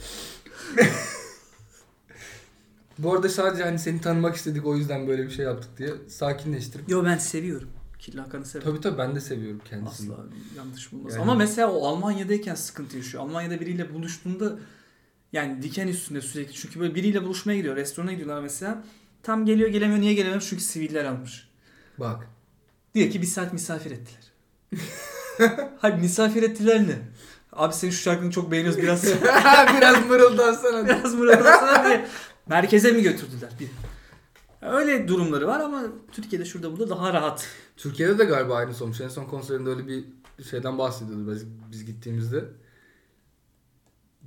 Bu 2.99 3.15
arada 3.15 3.29
sadece 3.29 3.65
hani 3.65 3.79
seni 3.79 4.01
tanımak 4.01 4.37
istedik 4.37 4.67
o 4.67 4.77
yüzden 4.77 5.07
böyle 5.07 5.23
bir 5.23 5.31
şey 5.31 5.45
yaptık 5.45 5.79
diye 5.79 5.91
sakinleştirip. 6.09 6.89
Yo 6.89 7.05
ben 7.05 7.19
seviyorum. 7.19 7.69
Killa 7.99 8.23
Hakan'ı 8.27 8.45
severim. 8.45 8.71
Tabii 8.71 8.81
tabii 8.81 8.99
ben 8.99 9.15
de 9.17 9.21
seviyorum 9.21 9.61
kendisini. 9.71 10.13
Asla 10.13 10.25
yanlış 10.57 10.93
bulmaz. 10.93 11.13
Yani- 11.13 11.23
Ama 11.23 11.35
mesela 11.35 11.71
o 11.73 11.87
Almanya'dayken 11.87 12.55
sıkıntı 12.55 12.97
yaşıyor. 12.97 13.25
Almanya'da 13.25 13.61
biriyle 13.61 13.95
buluştuğunda 13.95 14.59
yani 15.33 15.63
diken 15.63 15.89
üstünde 15.89 16.21
sürekli. 16.21 16.53
Çünkü 16.55 16.81
böyle 16.81 16.95
biriyle 16.95 17.25
buluşmaya 17.25 17.57
gidiyor. 17.57 17.77
Restorana 17.77 18.13
gidiyorlar 18.13 18.41
mesela. 18.43 18.85
Tam 19.23 19.47
geliyor 19.47 19.69
gelemiyor. 19.69 20.01
Niye 20.01 20.15
gelemiyor? 20.15 20.47
Çünkü 20.49 20.63
siviller 20.63 21.05
almış. 21.05 21.49
Bak. 21.99 22.29
Diyor 22.95 23.11
ki 23.11 23.23
bir 23.23 23.27
saat 23.27 23.53
misafir 23.53 23.91
ettiler. 23.91 24.33
Hayır 25.79 25.95
misafir 25.95 26.43
ettiler 26.43 26.89
ne? 26.89 26.99
Abi 27.53 27.75
senin 27.75 27.93
şu 27.93 28.03
şarkını 28.03 28.31
çok 28.31 28.51
beğeniyoruz 28.51 28.83
biraz. 28.83 29.05
Biraz 29.77 30.07
mırıldansana. 30.07 30.85
biraz 30.85 31.15
mırıldansana 31.15 31.85
diye. 31.85 32.09
Merkeze 32.47 32.93
mi 32.93 33.03
götürdüler? 33.03 33.51
Bir. 33.61 33.69
Öyle 34.63 35.09
durumları 35.09 35.47
var 35.47 35.61
ama 35.61 35.83
Türkiye'de 36.13 36.45
şurada 36.45 36.73
burada 36.73 36.91
daha 36.91 37.13
rahat. 37.13 37.47
Türkiye'de 37.77 38.19
de 38.19 38.25
galiba 38.25 38.55
aynısı 38.57 38.85
olmuş. 38.85 39.01
En 39.01 39.09
son 39.09 39.25
konserinde 39.25 39.71
öyle 39.71 39.87
bir 39.87 40.05
şeyden 40.51 40.79
bahsediyordu 40.79 41.33
biz, 41.35 41.45
biz 41.71 41.85
gittiğimizde. 41.85 42.45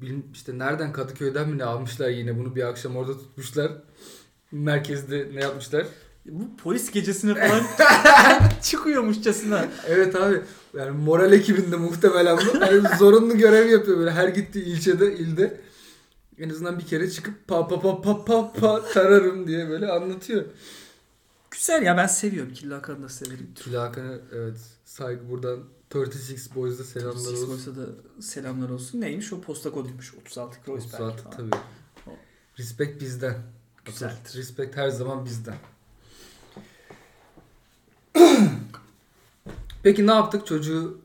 Bilim, 0.01 0.25
işte 0.33 0.57
nereden 0.59 0.93
Kadıköy'den 0.93 1.49
mi 1.49 1.57
ne 1.57 1.63
almışlar 1.63 2.09
yine 2.09 2.37
bunu 2.37 2.55
bir 2.55 2.63
akşam 2.63 2.95
orada 2.95 3.17
tutmuşlar. 3.17 3.71
Merkezde 4.51 5.29
ne 5.33 5.41
yapmışlar? 5.41 5.85
Bu 6.25 6.57
polis 6.57 6.91
gecesine 6.91 7.33
falan 7.47 7.63
çıkıyormuşçasına. 8.63 9.67
Evet 9.87 10.15
abi 10.15 10.41
yani 10.77 10.91
moral 10.91 11.33
ekibinde 11.33 11.75
muhtemelen 11.75 12.37
bu. 12.37 12.57
Yani 12.57 12.97
zorunlu 12.97 13.37
görev 13.37 13.69
yapıyor 13.69 13.97
böyle 13.97 14.11
her 14.11 14.27
gittiği 14.27 14.65
ilçede, 14.65 15.17
ilde. 15.17 15.61
En 16.37 16.49
azından 16.49 16.79
bir 16.79 16.85
kere 16.85 17.09
çıkıp 17.09 17.47
pa 17.47 17.67
pa 17.67 17.79
pa 17.79 18.01
pa 18.01 18.25
pa 18.25 18.53
pa 18.53 18.85
tararım 18.93 19.47
diye 19.47 19.69
böyle 19.69 19.87
anlatıyor. 19.87 20.45
Güzel 21.51 21.83
ya 21.83 21.97
ben 21.97 22.07
seviyorum. 22.07 22.53
Killa 22.53 22.77
Hakan'ı 22.77 23.03
da 23.03 23.09
severim. 23.09 23.49
Tülay 23.55 23.87
Hakan'a 23.87 24.13
evet 24.33 24.57
saygı 24.85 25.29
buradan 25.29 25.59
36 25.99 26.55
Boys'da 26.55 26.83
selamlar 26.83 27.19
Six 27.19 27.27
olsun. 27.27 27.49
Boys'a 27.49 27.75
da 27.75 27.85
selamlar 28.21 28.69
olsun. 28.69 29.01
Neymiş 29.01 29.33
o 29.33 29.41
posta 29.41 29.71
koduymuş. 29.71 30.13
36 30.13 30.63
Kreuzberg. 30.63 31.01
36 31.01 31.23
falan. 31.23 31.37
tabii. 31.37 31.61
O. 32.07 32.11
Respect 32.59 33.01
bizden. 33.01 33.37
Güzeldir. 33.85 34.33
Respect 34.35 34.77
her 34.77 34.89
zaman 34.89 35.25
bizden. 35.25 35.57
Peki 39.83 40.07
ne 40.07 40.11
yaptık? 40.11 40.47
Çocuğu 40.47 40.97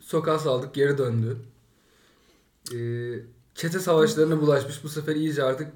sokağa 0.00 0.38
saldık, 0.38 0.74
geri 0.74 0.98
döndü. 0.98 1.36
Ee, 2.74 3.14
çete 3.54 3.80
savaşlarına 3.80 4.40
bulaşmış. 4.40 4.84
Bu 4.84 4.88
sefer 4.88 5.16
iyice 5.16 5.42
artık 5.42 5.72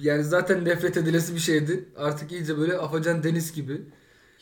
yani 0.00 0.24
zaten 0.24 0.64
nefret 0.64 0.96
edilesi 0.96 1.34
bir 1.34 1.40
şeydi. 1.40 1.88
Artık 1.96 2.32
iyice 2.32 2.58
böyle 2.58 2.78
afacan 2.78 3.22
deniz 3.22 3.52
gibi. 3.52 3.82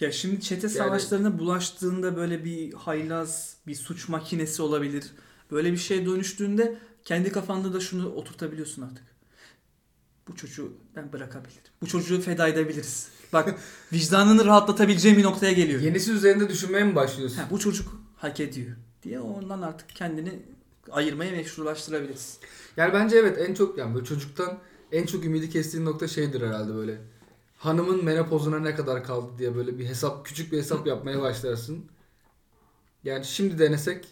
Ya 0.00 0.12
şimdi 0.12 0.40
çete 0.40 0.68
savaşlarına 0.68 1.38
bulaştığında 1.38 2.16
böyle 2.16 2.44
bir 2.44 2.72
haylaz, 2.72 3.56
bir 3.66 3.74
suç 3.74 4.08
makinesi 4.08 4.62
olabilir. 4.62 5.04
Böyle 5.50 5.72
bir 5.72 5.76
şeye 5.76 6.06
dönüştüğünde 6.06 6.78
kendi 7.04 7.32
kafanda 7.32 7.72
da 7.74 7.80
şunu 7.80 8.08
oturtabiliyorsun 8.08 8.82
artık. 8.82 9.04
Bu 10.28 10.36
çocuğu 10.36 10.72
ben 10.96 11.12
bırakabilirim. 11.12 11.60
Bu 11.82 11.86
çocuğu 11.86 12.20
feda 12.20 12.48
edebiliriz. 12.48 13.08
Bak 13.32 13.54
vicdanını 13.92 14.44
rahatlatabileceğim 14.44 15.18
bir 15.18 15.22
noktaya 15.24 15.52
geliyor. 15.52 15.80
Yenisi 15.80 16.12
üzerinde 16.12 16.48
düşünmeye 16.48 16.84
mi 16.84 16.94
başlıyorsun? 16.94 17.36
Ha, 17.36 17.48
bu 17.50 17.58
çocuk 17.58 18.00
hak 18.16 18.40
ediyor 18.40 18.76
diye 19.02 19.20
ondan 19.20 19.62
artık 19.62 19.88
kendini 19.88 20.42
ayırmaya 20.90 21.32
meşrulaştırabiliriz. 21.32 22.38
Yani 22.76 22.94
bence 22.94 23.16
evet 23.16 23.38
en 23.48 23.54
çok 23.54 23.78
yani 23.78 23.94
böyle 23.94 24.06
çocuktan 24.06 24.58
en 24.92 25.06
çok 25.06 25.24
ümidi 25.24 25.50
kestiğin 25.50 25.84
nokta 25.84 26.08
şeydir 26.08 26.40
herhalde 26.40 26.74
böyle. 26.74 26.98
Hanımın 27.58 28.04
menopozuna 28.04 28.58
ne 28.58 28.74
kadar 28.74 29.04
kaldı 29.04 29.32
diye 29.38 29.56
böyle 29.56 29.78
bir 29.78 29.86
hesap 29.86 30.26
küçük 30.26 30.52
bir 30.52 30.58
hesap 30.58 30.86
yapmaya 30.86 31.22
başlarsın. 31.22 31.84
Yani 33.04 33.24
şimdi 33.24 33.58
denesek 33.58 34.06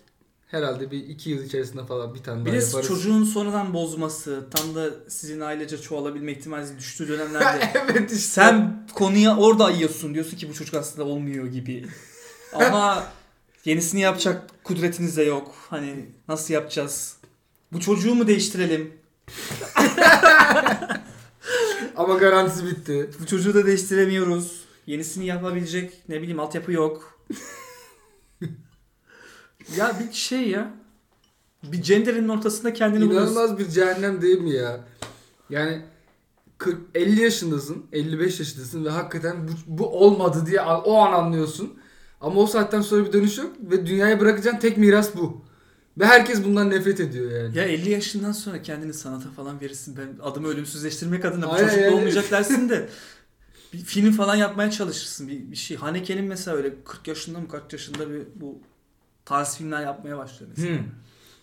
herhalde 0.47 0.91
bir 0.91 0.99
iki 1.09 1.31
yıl 1.31 1.45
içerisinde 1.45 1.85
falan 1.87 2.15
bir 2.15 2.23
tane 2.23 2.45
Bir 2.45 2.51
daha 2.53 2.61
de 2.61 2.65
yaparız. 2.65 2.89
çocuğun 2.89 3.25
sonradan 3.25 3.75
bozması, 3.75 4.45
tam 4.51 4.75
da 4.75 4.91
sizin 5.09 5.41
ailece 5.41 5.79
çoğalabilme 5.79 6.33
ihtimali 6.33 6.79
düştüğü 6.79 7.09
dönemlerde 7.09 7.73
evet 7.91 8.13
işte. 8.13 8.17
sen 8.17 8.87
konuya 8.95 9.37
orada 9.37 9.65
ayıyorsun. 9.65 10.15
Diyorsun 10.15 10.37
ki 10.37 10.49
bu 10.49 10.55
çocuk 10.55 10.75
aslında 10.75 11.09
olmuyor 11.09 11.47
gibi. 11.47 11.87
Ama 12.53 13.05
yenisini 13.65 14.01
yapacak 14.01 14.65
kudretiniz 14.65 15.17
de 15.17 15.23
yok. 15.23 15.55
Hani 15.71 16.07
nasıl 16.29 16.55
yapacağız? 16.55 17.17
Bu 17.73 17.81
çocuğu 17.81 18.15
mu 18.15 18.27
değiştirelim? 18.27 18.93
Ama 21.97 22.15
garantisi 22.15 22.67
bitti. 22.67 23.11
Bu 23.21 23.27
çocuğu 23.27 23.55
da 23.55 23.67
değiştiremiyoruz. 23.67 24.65
Yenisini 24.87 25.27
yapabilecek 25.27 26.03
ne 26.09 26.23
bileyim 26.23 26.41
altyapı 26.41 26.73
yok. 26.73 27.19
ya 29.77 29.97
bir 30.01 30.13
şey 30.13 30.49
ya. 30.49 30.75
Bir 31.63 31.83
cenderenin 31.83 32.29
ortasında 32.29 32.73
kendini 32.73 33.05
buluyorsun. 33.05 33.33
İnanılmaz 33.33 33.59
bir 33.59 33.69
cehennem 33.69 34.23
değil 34.23 34.41
mi 34.41 34.51
ya? 34.51 34.81
Yani 35.51 35.83
40, 36.59 36.81
50 36.95 37.23
yaşındasın, 37.23 37.87
55 37.93 38.39
yaşındasın 38.39 38.85
ve 38.85 38.91
hakikaten 38.91 39.49
bu, 39.49 39.53
bu 39.67 39.87
olmadı 39.87 40.45
diye 40.47 40.61
o 40.61 40.97
an 40.97 41.13
anlıyorsun. 41.13 41.79
Ama 42.21 42.41
o 42.41 42.47
saatten 42.47 42.81
sonra 42.81 43.07
bir 43.07 43.13
dönüş 43.13 43.39
yok 43.39 43.53
ve 43.61 43.87
dünyaya 43.87 44.21
bırakacağın 44.21 44.59
tek 44.59 44.79
miras 44.79 45.17
bu. 45.17 45.45
Ve 45.99 46.07
herkes 46.07 46.45
bundan 46.45 46.71
nefret 46.71 47.01
ediyor 47.01 47.31
yani. 47.31 47.59
Ya 47.59 47.65
50 47.65 47.91
yaşından 47.91 48.33
sonra 48.33 48.63
kendini 48.63 48.95
sanata 48.95 49.31
falan 49.31 49.61
verirsin. 49.61 49.97
Ben 49.97 50.25
adımı 50.25 50.49
ölümsüzleştirmek 50.49 51.25
adına 51.25 51.47
bu 51.49 51.53
Aynen 51.53 51.79
yani. 51.79 51.95
olmayacak 51.95 52.25
dersin 52.31 52.69
de 52.69 52.89
bir 53.73 53.79
film 53.79 54.13
falan 54.13 54.35
yapmaya 54.37 54.71
çalışırsın. 54.71 55.29
Bir, 55.29 55.51
bir 55.51 55.57
şey. 55.57 55.77
Haneke'nin 55.77 56.25
mesela 56.25 56.57
öyle 56.57 56.75
40 56.85 57.09
yaşında 57.09 57.39
mı 57.39 57.49
kaç 57.49 57.73
yaşında 57.73 58.11
bir 58.11 58.23
bu 58.35 58.59
tarz 59.25 59.57
filmler 59.57 59.83
yapmaya 59.83 60.19
başlıyor 60.19 60.53
mesela. 60.57 60.79
Hmm. 60.79 60.85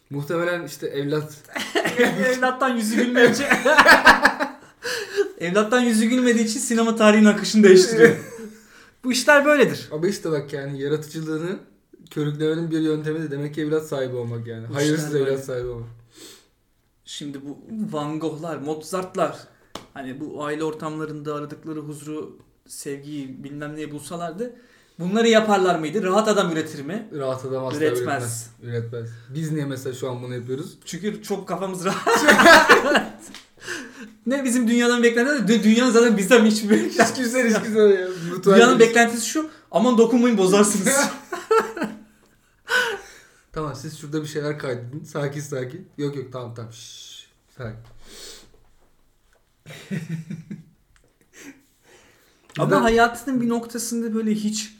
Muhtemelen 0.09 0.65
işte 0.65 0.87
evlat 0.87 1.33
Evlattan 2.25 2.69
yüzü 2.77 2.95
gülmeyince 2.95 3.49
Evlattan 5.39 5.81
yüzü 5.81 6.05
gülmediği 6.05 6.45
için 6.45 6.59
sinema 6.59 6.95
tarihinin 6.95 7.25
akışını 7.25 7.63
değiştiriyor. 7.63 8.15
bu 9.03 9.11
işler 9.11 9.45
böyledir. 9.45 9.89
Ama 9.91 10.07
işte 10.07 10.31
bak 10.31 10.53
yani 10.53 10.81
yaratıcılığını 10.81 11.59
körüklemenin 12.09 12.71
bir 12.71 12.79
yöntemi 12.79 13.21
de 13.21 13.31
demek 13.31 13.55
ki 13.55 13.61
evlat 13.61 13.87
sahibi 13.87 14.15
olmak 14.15 14.47
yani. 14.47 14.67
Hayırsız 14.67 15.15
evlat 15.15 15.27
böyle. 15.27 15.37
sahibi 15.41 15.67
olmak. 15.67 15.89
Şimdi 17.05 17.39
bu 17.45 17.57
Van 17.97 18.19
Gogh'lar, 18.19 18.57
Mozart'lar 18.57 19.37
hani 19.93 20.19
bu 20.19 20.43
aile 20.45 20.63
ortamlarında 20.63 21.35
aradıkları 21.35 21.79
huzuru, 21.79 22.37
sevgiyi 22.67 23.43
bilmem 23.43 23.75
neyi 23.75 23.91
bulsalardı 23.91 24.55
bunları 24.99 25.27
yaparlar 25.27 25.79
mıydı? 25.79 26.03
Rahat 26.03 26.27
adam 26.27 26.51
üretir 26.51 26.85
mi? 26.85 27.07
Rahat 27.13 27.45
adam 27.45 27.65
asla 27.65 27.77
Üretmez. 27.77 28.01
üretmez. 28.05 28.49
üretmez. 28.63 29.09
Biz 29.33 29.51
niye 29.51 29.65
mesela 29.65 29.95
şu 29.95 30.09
an 30.09 30.23
bunu 30.23 30.35
yapıyoruz? 30.35 30.77
Çünkü 30.85 31.23
çok 31.23 31.47
kafamız 31.47 31.85
rahat. 31.85 32.25
ne 34.25 34.43
bizim 34.43 34.67
dünyadan 34.67 35.03
beklentisi? 35.03 35.37
Dü- 35.53 35.63
Dünyanın 35.63 35.91
zaten 35.91 36.17
bizden. 36.17 36.45
Hiç 36.45 36.61
güzel 37.17 37.49
hiç 37.49 37.61
güzel 37.63 37.99
ya. 37.99 38.07
Mutual 38.33 38.55
Dünyanın 38.55 38.75
bir- 38.79 38.85
beklentisi 38.85 39.25
şu. 39.25 39.49
Aman 39.71 39.97
dokunmayın 39.97 40.37
bozarsınız. 40.37 40.87
Tamam 43.69 43.81
siz 43.81 43.99
şurada 43.99 44.21
bir 44.21 44.27
şeyler 44.27 44.59
kaydedin. 44.59 45.03
Sakin 45.03 45.41
sakin. 45.41 45.89
Yok 45.97 46.15
yok 46.15 46.33
tamam 46.33 46.53
tamam. 46.55 46.73
Şşş. 46.73 47.29
Sakin. 47.57 47.79
Ama 52.59 52.67
Neden? 52.67 52.81
hayatının 52.81 53.41
bir 53.41 53.49
noktasında 53.49 54.13
böyle 54.13 54.31
hiç 54.31 54.75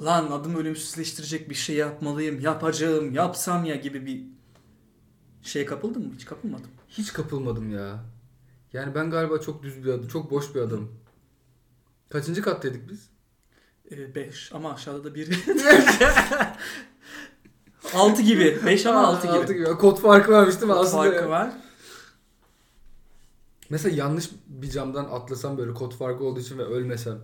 lan 0.00 0.30
adımı 0.30 0.58
ölümsüzleştirecek 0.58 1.50
bir 1.50 1.54
şey 1.54 1.76
yapmalıyım, 1.76 2.40
yapacağım, 2.40 3.14
yapsam 3.14 3.64
ya 3.64 3.76
gibi 3.76 4.06
bir 4.06 4.24
şeye 5.42 5.66
kapıldın 5.66 6.06
mı? 6.06 6.12
Hiç 6.14 6.24
kapılmadım. 6.24 6.70
Hiç 6.88 7.12
kapılmadım 7.12 7.70
ya. 7.70 8.04
Yani 8.72 8.94
ben 8.94 9.10
galiba 9.10 9.40
çok 9.40 9.62
düz 9.62 9.84
bir 9.84 9.92
adam, 9.92 10.08
çok 10.08 10.30
boş 10.30 10.54
bir 10.54 10.60
adamım. 10.60 11.00
Kaçıncı 12.08 12.42
kattaydık 12.42 12.88
biz? 12.90 13.10
5 13.90 14.52
ama 14.52 14.74
aşağıda 14.74 15.04
da 15.04 15.14
1. 15.14 15.28
6 17.94 18.22
gibi. 18.22 18.58
5 18.66 18.86
ama 18.86 19.06
6 19.06 19.26
gibi. 19.26 19.36
Altı 19.36 19.52
gibi. 19.52 19.64
Kod 19.64 19.98
farkı 19.98 20.32
varmış 20.32 20.54
değil 20.54 20.66
mi? 20.66 20.72
Kod 20.72 20.84
Aslında 20.84 21.02
farkı 21.02 21.30
var. 21.30 21.50
Mesela 23.70 23.96
yanlış 23.96 24.30
bir 24.46 24.70
camdan 24.70 25.04
atlasam 25.04 25.58
böyle 25.58 25.74
kod 25.74 25.92
farkı 25.92 26.24
olduğu 26.24 26.40
için 26.40 26.58
ve 26.58 26.62
ölmesem. 26.62 27.18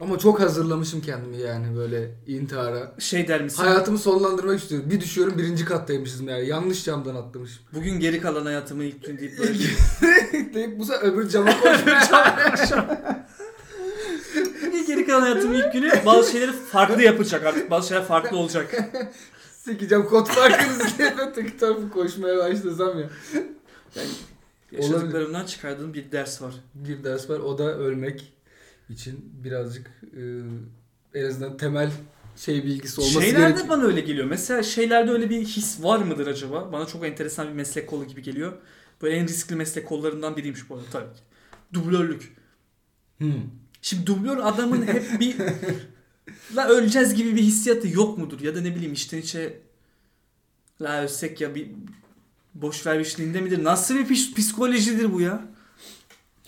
Ama 0.00 0.18
çok 0.18 0.40
hazırlamışım 0.40 1.00
kendimi 1.00 1.36
yani 1.36 1.76
böyle 1.76 2.14
intihara. 2.26 2.94
Şey 2.98 3.28
der 3.28 3.42
misin? 3.42 3.62
Hayatımı 3.62 3.98
sonlandırmak 3.98 4.60
istiyorum. 4.60 4.90
Bir 4.90 5.00
düşüyorum 5.00 5.38
birinci 5.38 5.64
kattaymışız 5.64 6.20
yani. 6.20 6.46
Yanlış 6.46 6.84
camdan 6.84 7.14
atlamışım. 7.14 7.62
Bugün 7.74 8.00
geri 8.00 8.20
kalan 8.20 8.44
hayatımı 8.44 8.84
ilk 8.84 9.04
gün 9.04 9.18
deyip 9.18 9.38
böyle 9.38 9.52
Deyip 10.54 10.78
bu 10.78 10.84
sefer 10.84 11.12
öbür 11.12 11.28
cama 11.28 11.50
koşuyorum. 11.60 12.96
Bugün 14.66 14.86
geri 14.86 15.06
kalan 15.06 15.20
hayatımın 15.20 15.54
ilk 15.54 15.72
günü 15.72 15.90
bazı 16.06 16.32
şeyleri 16.32 16.52
farklı 16.52 17.02
yapacak 17.02 17.46
artık. 17.46 17.70
Bazı 17.70 17.88
şeyler 17.88 18.04
farklı 18.04 18.36
olacak. 18.36 18.74
Sikeceğim 19.68 20.04
kod 20.04 20.26
farkını 20.26 20.98
diye 20.98 21.14
ben 21.18 21.32
tek 21.32 21.60
tarafı 21.60 21.90
koşmaya 21.90 22.38
başlasam 22.38 23.00
ya. 23.00 23.10
Yaşadıklarımdan 24.72 25.46
çıkardığım 25.46 25.94
bir 25.94 26.12
ders 26.12 26.42
var. 26.42 26.54
Bir 26.74 27.04
ders 27.04 27.30
var 27.30 27.38
o 27.38 27.58
da 27.58 27.78
ölmek. 27.78 28.32
için 28.90 29.32
birazcık 29.44 29.86
e, 30.16 30.22
en 31.14 31.24
azından 31.28 31.56
temel 31.56 31.90
şey 32.36 32.64
bilgisi 32.64 33.00
olması 33.00 33.20
Şeylerde 33.20 33.40
gerekiyor. 33.40 33.68
bana 33.68 33.82
öyle 33.84 34.00
geliyor. 34.00 34.26
Mesela 34.26 34.62
şeylerde 34.62 35.10
öyle 35.10 35.30
bir 35.30 35.44
his 35.44 35.82
var 35.82 35.98
mıdır 35.98 36.26
acaba? 36.26 36.72
Bana 36.72 36.86
çok 36.86 37.06
enteresan 37.06 37.48
bir 37.48 37.52
meslek 37.52 37.86
kolu 37.88 38.04
gibi 38.04 38.22
geliyor. 38.22 38.52
Böyle 39.02 39.16
en 39.16 39.28
riskli 39.28 39.56
meslek 39.56 39.86
kollarından 39.86 40.36
biriymiş 40.36 40.70
bu 40.70 40.74
arada 40.74 40.86
tabii 40.92 41.14
ki. 41.14 41.20
Dublörlük. 41.72 42.36
Hmm. 43.18 43.42
Şimdi 43.82 44.06
dublör 44.06 44.38
adamın 44.42 44.86
hep 44.86 45.20
bir 45.20 45.36
la 46.56 46.68
öleceğiz 46.68 47.14
gibi 47.14 47.36
bir 47.36 47.42
hissiyatı 47.42 47.88
yok 47.88 48.18
mudur? 48.18 48.40
Ya 48.40 48.54
da 48.54 48.60
ne 48.60 48.74
bileyim 48.74 48.92
içten 48.92 49.18
içe 49.18 49.60
la 50.80 51.02
ölsek 51.02 51.40
ya 51.40 51.54
bir 51.54 51.70
boş 52.54 52.86
ver 52.86 53.00
işliğinde 53.00 53.40
midir? 53.40 53.64
Nasıl 53.64 53.94
bir 53.94 54.06
pis- 54.06 54.34
psikolojidir 54.34 55.12
bu 55.12 55.20
ya? 55.20 55.42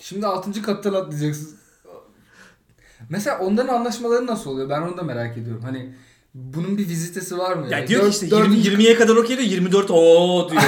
Şimdi 0.01 0.27
6. 0.27 0.63
kattan 0.63 0.95
atlayacaksın. 0.95 1.57
Mesela 3.09 3.39
onların 3.39 3.75
anlaşmaları 3.75 4.27
nasıl 4.27 4.51
oluyor? 4.51 4.69
Ben 4.71 4.83
onu 4.83 4.97
da 4.97 5.03
merak 5.03 5.39
ediyorum. 5.39 5.63
Hani 5.63 5.95
bunun 6.35 6.79
bir 6.79 6.89
vizitesi 6.89 7.39
var 7.39 7.57
mı? 7.57 7.69
Ya 7.71 7.79
Yani 7.79 7.89
diyor 7.89 8.01
ki 8.01 8.07
dört- 8.07 8.15
işte 8.15 8.31
dördüncü- 8.31 8.71
20, 8.71 8.83
20'ye 8.83 8.95
kadar 8.95 9.17
okey 9.17 9.37
diyor 9.39 9.49
24 9.49 9.91
o 9.91 10.49
diyor. 10.51 10.63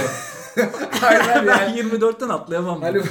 Aynen 1.02 1.47
ben 1.47 1.69
yani. 1.69 1.81
24'ten 1.81 2.28
atlayamam. 2.28 2.83
Hani 2.83 3.00
bu, 3.00 3.04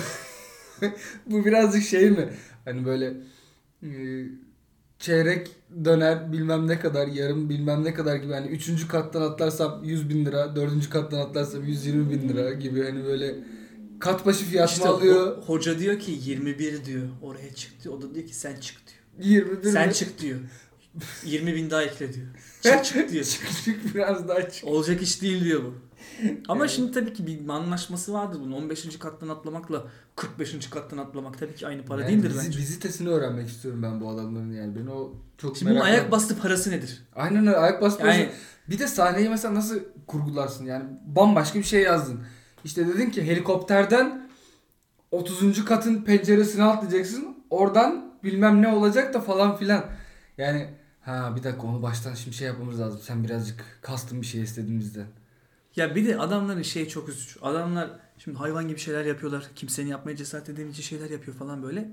bu 1.25 1.45
birazcık 1.45 1.83
şey 1.83 2.09
mi? 2.11 2.33
Hani 2.65 2.85
böyle 2.85 3.05
e, 3.83 3.89
çeyrek 5.01 5.47
döner 5.85 6.31
bilmem 6.33 6.67
ne 6.67 6.79
kadar, 6.79 7.07
yarım 7.07 7.49
bilmem 7.49 7.83
ne 7.83 7.93
kadar 7.93 8.15
gibi. 8.15 8.33
Hani 8.33 8.47
üçüncü 8.47 8.87
kattan 8.87 9.21
atlarsam 9.21 9.83
100 9.83 10.09
bin 10.09 10.25
lira, 10.25 10.55
dördüncü 10.55 10.89
kattan 10.89 11.17
atlarsam 11.17 11.63
120 11.63 12.09
bin 12.09 12.29
lira 12.29 12.53
gibi. 12.53 12.83
Hani 12.83 13.05
böyle 13.05 13.35
kat 13.99 14.25
başı 14.25 14.45
fiyat 14.45 14.69
İşte 14.71 14.87
alıyor? 14.87 15.37
ho- 15.37 15.41
hoca 15.45 15.79
diyor 15.79 15.99
ki 15.99 16.19
21 16.25 16.85
diyor. 16.85 17.07
Oraya 17.21 17.53
çık 17.55 17.83
diyor. 17.83 17.95
O 17.95 18.01
da 18.01 18.15
diyor 18.15 18.27
ki 18.27 18.35
sen 18.35 18.55
çık 18.59 18.77
diyor. 18.87 19.29
20 19.45 19.63
bin 19.63 19.71
Sen 19.71 19.83
lira. 19.85 19.93
çık 19.93 20.21
diyor. 20.21 20.39
20 21.25 21.55
bin 21.55 21.69
daha 21.69 21.83
ekle 21.83 22.13
diyor. 22.13 22.27
Çık 22.61 22.85
çık 22.85 23.11
diyor. 23.11 23.23
Çık 23.25 23.49
çık 23.65 23.95
biraz 23.95 24.27
daha 24.27 24.49
çık. 24.49 24.67
Olacak 24.67 25.01
iş 25.01 25.21
değil 25.21 25.43
diyor 25.43 25.61
bu. 25.63 25.75
Ama 26.47 26.61
Evet. 26.65 26.75
şimdi 26.75 26.91
tabii 26.91 27.13
ki 27.13 27.27
bir 27.27 27.49
anlaşması 27.49 28.13
vardır 28.13 28.39
bunun. 28.43 28.51
15. 28.51 28.99
kattan 28.99 29.29
atlamakla 29.29 29.83
45. 30.15 30.69
kattan 30.69 30.97
atlamak 30.97 31.37
tabii 31.39 31.55
ki 31.55 31.67
aynı 31.67 31.85
para 31.85 32.01
Yani 32.01 32.11
değildir 32.11 32.29
vizi- 32.35 32.45
bence. 32.45 32.59
Vizitesini 32.59 33.09
öğrenmek 33.09 33.49
istiyorum 33.49 33.83
ben 33.83 34.01
bu 34.01 34.09
adamların 34.09 34.51
yani. 34.53 34.75
Beni 34.75 34.89
o 34.89 35.13
çok 35.37 35.57
Şimdi 35.57 35.71
bunun 35.71 35.81
ayak 35.81 36.11
bastı 36.11 36.37
parası 36.39 36.71
nedir? 36.71 37.03
Aynen 37.15 37.47
öyle 37.47 37.57
ayak 37.57 37.81
bastı. 37.81 38.07
Yani 38.07 38.29
Bir 38.69 38.79
de 38.79 38.87
sahneyi 38.87 39.29
mesela 39.29 39.53
nasıl 39.55 39.79
kurgularsın 40.07 40.65
yani 40.65 40.83
bambaşka 41.05 41.59
bir 41.59 41.63
şey 41.63 41.81
yazdın. 41.81 42.19
İşte 42.63 42.87
dedin 42.87 43.09
ki 43.09 43.23
helikopterden 43.27 44.29
30. 45.11 45.65
katın 45.65 46.01
penceresine 46.03 46.63
atlayacaksın. 46.63 47.37
Oradan 47.49 48.13
bilmem 48.23 48.61
ne 48.61 48.67
olacak 48.67 49.13
da 49.13 49.21
falan 49.21 49.57
filan. 49.57 49.85
Yani 50.37 50.69
ha 51.01 51.33
bir 51.35 51.43
dakika 51.43 51.67
onu 51.67 51.81
baştan 51.81 52.13
şimdi 52.13 52.35
şey 52.37 52.47
yapmamız 52.47 52.79
lazım. 52.79 52.99
Sen 53.03 53.23
birazcık 53.23 53.65
kastın 53.81 54.21
bir 54.21 54.25
şey 54.27 54.41
istedin 54.41 54.79
bizden. 54.79 55.05
Ya 55.75 55.95
bir 55.95 56.07
de 56.07 56.17
adamların 56.17 56.61
şeyi 56.61 56.87
çok 56.89 57.09
üzücü. 57.09 57.39
Adamlar 57.41 57.89
şimdi 58.17 58.37
hayvan 58.37 58.67
gibi 58.67 58.79
şeyler 58.79 59.05
yapıyorlar. 59.05 59.43
Kimsenin 59.55 59.89
yapmaya 59.89 60.15
cesaret 60.15 60.49
edemeyeceği 60.49 60.83
şeyler 60.85 61.09
yapıyor 61.09 61.37
falan 61.37 61.63
böyle. 61.63 61.91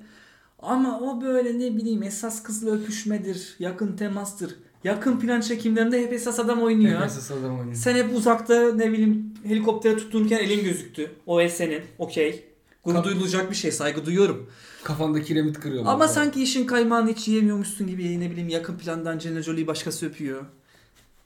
Ama 0.58 1.00
o 1.00 1.20
böyle 1.22 1.58
ne 1.58 1.76
bileyim 1.76 2.02
esas 2.02 2.42
kızla 2.42 2.70
öpüşmedir, 2.70 3.56
yakın 3.58 3.96
temastır. 3.96 4.54
Yakın 4.84 5.20
plan 5.20 5.40
çekimlerinde 5.40 6.02
hep 6.02 6.12
esas 6.12 6.40
adam 6.40 6.62
oynuyor. 6.62 7.02
Esas 7.02 7.30
adam 7.30 7.58
oynuyor. 7.58 7.76
Sen 7.76 7.94
hep 7.94 8.16
uzakta 8.16 8.72
ne 8.74 8.92
bileyim 8.92 9.34
helikoptere 9.44 9.96
tutunurken 9.96 10.38
elin 10.38 10.64
gözüktü. 10.64 11.10
O 11.26 11.40
el 11.40 11.48
senin. 11.48 11.82
Okey. 11.98 12.44
Gurur 12.84 12.96
Ka- 12.98 13.04
duyulacak 13.04 13.50
bir 13.50 13.56
şey. 13.56 13.72
Saygı 13.72 14.06
duyuyorum. 14.06 14.50
Kafanda 14.84 15.22
kiremit 15.22 15.60
kırıyorlar. 15.60 15.92
Ama 15.92 16.08
sanki 16.08 16.42
işin 16.42 16.66
kaymağını 16.66 17.10
hiç 17.10 17.28
yiyemiyormuşsun 17.28 17.86
gibi 17.86 18.20
ne 18.20 18.30
bileyim 18.30 18.48
yakın 18.48 18.78
plandan 18.78 19.12
Angelina 19.12 19.42
Jolie'yi 19.42 19.66
başkası 19.66 20.06
öpüyor. 20.06 20.44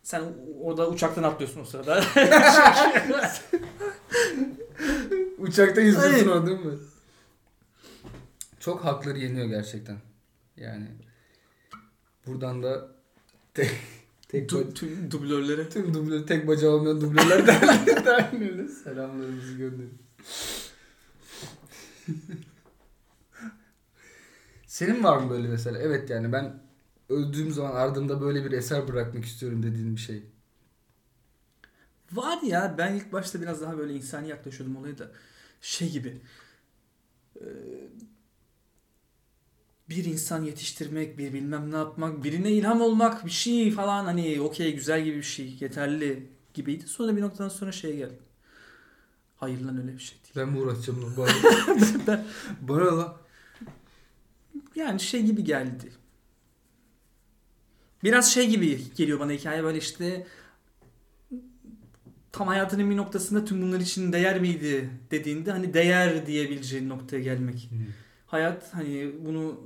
Sen 0.02 0.22
orada 0.60 0.88
uçaktan 0.88 1.22
atlıyorsun 1.22 1.60
o 1.60 1.64
sırada. 1.64 2.04
Uçakta 5.38 5.80
Aynen. 5.80 6.28
onu 6.28 6.46
değil 6.46 6.60
mi? 6.60 6.78
Çok 8.60 8.84
hakları 8.84 9.18
yeniyor 9.18 9.46
gerçekten. 9.46 9.96
Yani 10.56 10.86
buradan 12.26 12.62
da 12.62 12.88
tek, 13.54 13.70
tek 14.28 14.50
Du- 14.50 14.74
tüm 14.74 15.10
dublörlere. 15.10 15.68
Tüm 15.68 15.94
dublör, 15.94 16.26
tek 16.26 16.48
bacağı 16.48 16.70
olmayan 16.70 17.00
dublörler 17.00 17.46
derneği 17.46 17.86
derneğine 18.04 18.68
selamlarımızı 18.68 19.52
gönderiyoruz. 19.52 19.96
Senin 24.66 25.04
var 25.04 25.16
mı 25.18 25.30
böyle 25.30 25.48
mesela? 25.48 25.78
Evet 25.78 26.10
yani 26.10 26.32
ben 26.32 26.61
öldüğüm 27.12 27.50
zaman 27.52 27.74
ardımda 27.74 28.20
böyle 28.20 28.44
bir 28.44 28.52
eser 28.52 28.88
bırakmak 28.88 29.24
istiyorum 29.24 29.62
dediğin 29.62 29.96
bir 29.96 30.00
şey. 30.00 30.22
Var 32.12 32.42
ya 32.42 32.74
ben 32.78 32.94
ilk 32.94 33.12
başta 33.12 33.40
biraz 33.40 33.60
daha 33.60 33.78
böyle 33.78 33.94
insani 33.94 34.28
yaklaşıyordum 34.28 34.76
olaya 34.76 34.98
da 34.98 35.10
şey 35.60 35.90
gibi 35.90 36.20
e, 37.40 37.46
bir 39.88 40.04
insan 40.04 40.42
yetiştirmek, 40.42 41.18
bir 41.18 41.32
bilmem 41.32 41.72
ne 41.72 41.76
yapmak, 41.76 42.24
birine 42.24 42.52
ilham 42.52 42.80
olmak 42.80 43.26
bir 43.26 43.30
şey 43.30 43.70
falan 43.72 44.04
hani 44.04 44.40
okey 44.40 44.74
güzel 44.74 45.04
gibi 45.04 45.16
bir 45.16 45.22
şey 45.22 45.56
yeterli 45.60 46.28
gibiydi. 46.54 46.86
Sonra 46.86 47.16
bir 47.16 47.22
noktadan 47.22 47.48
sonra 47.48 47.72
şeye 47.72 47.96
geldi. 47.96 48.18
Hayır 49.36 49.60
lan 49.60 49.78
öyle 49.82 49.92
bir 49.92 49.98
şey 49.98 50.18
değil. 50.24 50.32
Ben 50.36 50.48
mi 50.48 50.58
uğraşacağım 50.58 51.02
lan? 51.02 51.16
Bana, 51.16 51.28
Ben- 52.06 52.24
bana 52.60 52.96
lan. 52.98 53.16
yani 54.74 55.00
şey 55.00 55.22
gibi 55.22 55.44
geldi. 55.44 55.92
Biraz 58.04 58.34
şey 58.34 58.48
gibi 58.48 58.80
geliyor 58.96 59.20
bana 59.20 59.32
hikaye 59.32 59.64
böyle 59.64 59.78
işte 59.78 60.26
tam 62.32 62.48
hayatının 62.48 62.90
bir 62.90 62.96
noktasında 62.96 63.44
tüm 63.44 63.62
bunlar 63.62 63.80
için 63.80 64.12
değer 64.12 64.40
miydi 64.40 64.90
dediğinde 65.10 65.52
hani 65.52 65.74
değer 65.74 66.26
diyebileceğin 66.26 66.88
noktaya 66.88 67.22
gelmek. 67.22 67.70
Hayat 68.26 68.74
hani 68.74 69.12
bunu 69.20 69.60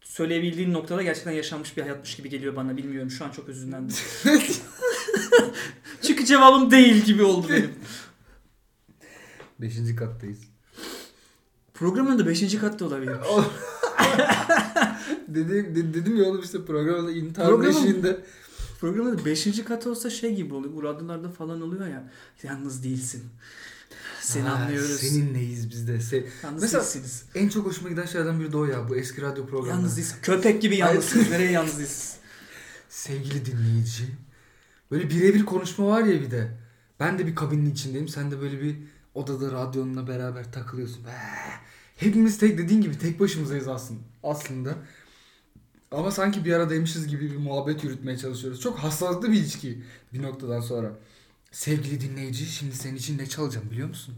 söyleyebildiğin 0.00 0.72
noktada 0.72 1.02
gerçekten 1.02 1.32
yaşanmış 1.32 1.76
bir 1.76 1.82
hayatmış 1.82 2.16
gibi 2.16 2.28
geliyor 2.28 2.56
bana. 2.56 2.76
Bilmiyorum 2.76 3.10
şu 3.10 3.24
an 3.24 3.30
çok 3.30 3.48
üzünlendim. 3.48 3.96
Çünkü 6.02 6.24
cevabım 6.24 6.70
değil 6.70 7.04
gibi 7.04 7.22
oldu 7.22 7.46
benim. 7.50 7.74
Beşinci 9.60 9.96
kattayız. 9.96 10.38
Programın 11.74 12.18
da 12.18 12.26
5. 12.26 12.58
katta 12.58 12.84
olabilir. 12.84 13.16
Dedim, 15.28 15.74
de- 15.76 15.94
dedim 15.94 16.16
ya 16.16 16.24
oğlum 16.24 16.42
işte 16.42 16.64
programda 16.64 17.10
intihar 17.12 17.46
Programın- 17.48 17.70
eşiğinde. 17.78 18.20
Programın 18.80 19.18
da 19.18 19.24
5. 19.24 19.64
katı 19.64 19.90
olsa 19.90 20.10
şey 20.10 20.34
gibi 20.34 20.54
oluyor. 20.54 20.74
Bu 20.74 20.82
radyolarda 20.82 21.28
falan 21.30 21.60
oluyor 21.60 21.86
ya. 21.88 22.10
Yalnız 22.42 22.84
değilsin. 22.84 23.22
Seni 24.20 24.42
Ha, 24.48 24.54
anlıyoruz. 24.54 24.90
Seninleyiz 25.00 25.70
biz 25.70 25.88
de. 25.88 25.92
Se- 25.96 26.24
Yalnız 26.44 26.62
Mesela- 26.62 26.82
değilsiniz. 26.84 27.24
en 27.34 27.48
çok 27.48 27.66
hoşuma 27.66 27.88
giden 27.88 28.06
şeylerden 28.06 28.40
biri 28.40 28.52
de 28.52 28.56
o 28.56 28.64
ya. 28.64 28.88
Bu 28.88 28.96
eski 28.96 29.22
radyo 29.22 29.46
programı. 29.46 29.68
Yalnız 29.78 29.96
değilsin. 29.96 30.16
Köpek 30.22 30.62
gibi 30.62 30.76
yalnızsınız. 30.76 31.30
Nereye 31.30 31.50
yalnız 31.50 31.78
değilsiniz? 31.78 32.16
Sevgili 32.88 33.46
dinleyici. 33.46 34.04
Böyle 34.90 35.10
birebir 35.10 35.44
konuşma 35.44 35.86
var 35.86 36.02
ya 36.04 36.20
bir 36.20 36.30
de. 36.30 36.58
Ben 37.00 37.18
de 37.18 37.26
bir 37.26 37.34
kabinin 37.34 37.70
içindeyim. 37.70 38.08
Sen 38.08 38.30
de 38.30 38.40
böyle 38.40 38.60
bir 38.62 38.76
odada 39.14 39.52
radyonla 39.52 40.08
beraber 40.08 40.52
takılıyorsun. 40.52 41.00
Hepimiz 41.96 42.38
tek 42.38 42.58
dediğin 42.58 42.80
gibi 42.80 42.98
tek 42.98 43.20
başımızdayız 43.20 43.68
aslında. 43.68 44.00
Aslında. 44.22 44.74
Ama 45.94 46.10
sanki 46.10 46.44
bir 46.44 46.52
aradaymışız 46.52 47.06
gibi 47.06 47.30
bir 47.30 47.36
muhabbet 47.36 47.84
yürütmeye 47.84 48.18
çalışıyoruz. 48.18 48.60
Çok 48.60 48.78
hastalıklı 48.78 49.32
bir 49.32 49.36
ilişki 49.36 49.82
bir 50.12 50.22
noktadan 50.22 50.60
sonra. 50.60 50.92
Sevgili 51.52 52.00
dinleyici 52.00 52.46
şimdi 52.46 52.76
senin 52.76 52.96
için 52.96 53.18
ne 53.18 53.26
çalacağım 53.26 53.70
biliyor 53.70 53.88
musun? 53.88 54.14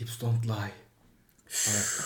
Hips 0.00 0.20
Don't 0.20 0.46
Lie. 0.46 0.72
Evet. 1.70 2.00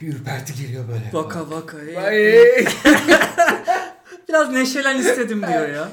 Bir 0.00 0.14
ürperti 0.14 0.54
geliyor 0.62 0.88
böyle. 0.88 1.10
Vaka 1.12 1.50
vaka. 1.50 1.78
ey. 1.80 1.96
Vay. 1.96 2.66
Biraz 4.28 4.52
neşelen 4.52 4.98
istedim 5.00 5.42
diyor 5.48 5.68
ya. 5.68 5.92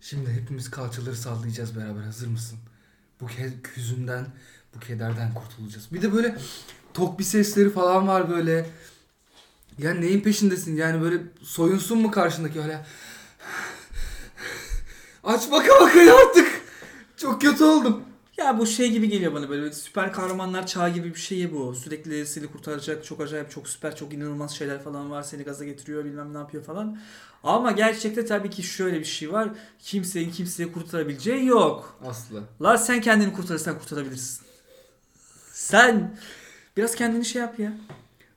Şimdi 0.00 0.32
hepimiz 0.32 0.70
kalçaları 0.70 1.16
sallayacağız 1.16 1.76
beraber. 1.76 2.02
Hazır 2.02 2.26
mısın? 2.26 2.58
Bu 3.20 3.26
ke- 3.26 3.76
hüzünden, 3.76 4.26
bu 4.74 4.80
kederden 4.80 5.34
kurtulacağız. 5.34 5.86
Bir 5.92 6.02
de 6.02 6.12
böyle 6.12 6.36
tok 6.94 7.18
bir 7.18 7.24
sesleri 7.24 7.70
falan 7.70 8.08
var 8.08 8.30
böyle. 8.30 8.66
Ya 9.78 9.94
neyin 9.94 10.20
peşindesin? 10.20 10.76
Yani 10.76 11.02
böyle 11.02 11.22
soyunsun 11.42 11.98
mu 11.98 12.10
karşındaki 12.10 12.60
öyle? 12.60 12.86
Aç 15.24 15.50
baka 15.50 15.68
baka 15.80 16.02
yaptık. 16.02 16.62
Çok 17.16 17.40
kötü 17.42 17.64
oldum. 17.64 18.02
Ya 18.36 18.58
bu 18.58 18.66
şey 18.66 18.90
gibi 18.90 19.08
geliyor 19.08 19.34
bana 19.34 19.48
böyle 19.48 19.72
süper 19.72 20.12
kahramanlar 20.12 20.66
çağı 20.66 20.90
gibi 20.90 21.14
bir 21.14 21.18
şey 21.20 21.52
bu. 21.54 21.74
Sürekli 21.74 22.26
seni 22.26 22.46
kurtaracak 22.46 23.04
çok 23.04 23.20
acayip 23.20 23.50
çok 23.50 23.68
süper 23.68 23.96
çok 23.96 24.12
inanılmaz 24.12 24.50
şeyler 24.56 24.82
falan 24.84 25.10
var. 25.10 25.22
Seni 25.22 25.42
gaza 25.42 25.64
getiriyor 25.64 26.04
bilmem 26.04 26.34
ne 26.34 26.38
yapıyor 26.38 26.64
falan. 26.64 26.98
Ama 27.42 27.72
gerçekte 27.72 28.26
tabii 28.26 28.50
ki 28.50 28.62
şöyle 28.62 29.00
bir 29.00 29.04
şey 29.04 29.32
var. 29.32 29.48
Kimsenin 29.78 30.30
kimseye 30.30 30.72
kurtarabileceği 30.72 31.46
yok. 31.46 31.98
Aslı. 32.08 32.42
La 32.62 32.78
sen 32.78 33.00
kendini 33.00 33.32
kurtarırsan 33.32 33.78
kurtarabilirsin. 33.78 34.46
Sen 35.52 36.18
biraz 36.76 36.94
kendini 36.94 37.24
şey 37.24 37.42
yap 37.42 37.58
ya. 37.58 37.72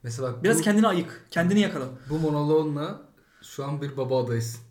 Mesela 0.03 0.43
Biraz 0.43 0.59
bu, 0.59 0.63
kendini 0.63 0.87
ayık. 0.87 1.25
Kendini 1.31 1.59
yakala. 1.59 1.85
bu 2.09 2.19
monoloğunla 2.19 3.01
şu 3.41 3.65
an 3.65 3.81
bir 3.81 3.97
baba 3.97 4.23
adaysın. 4.23 4.61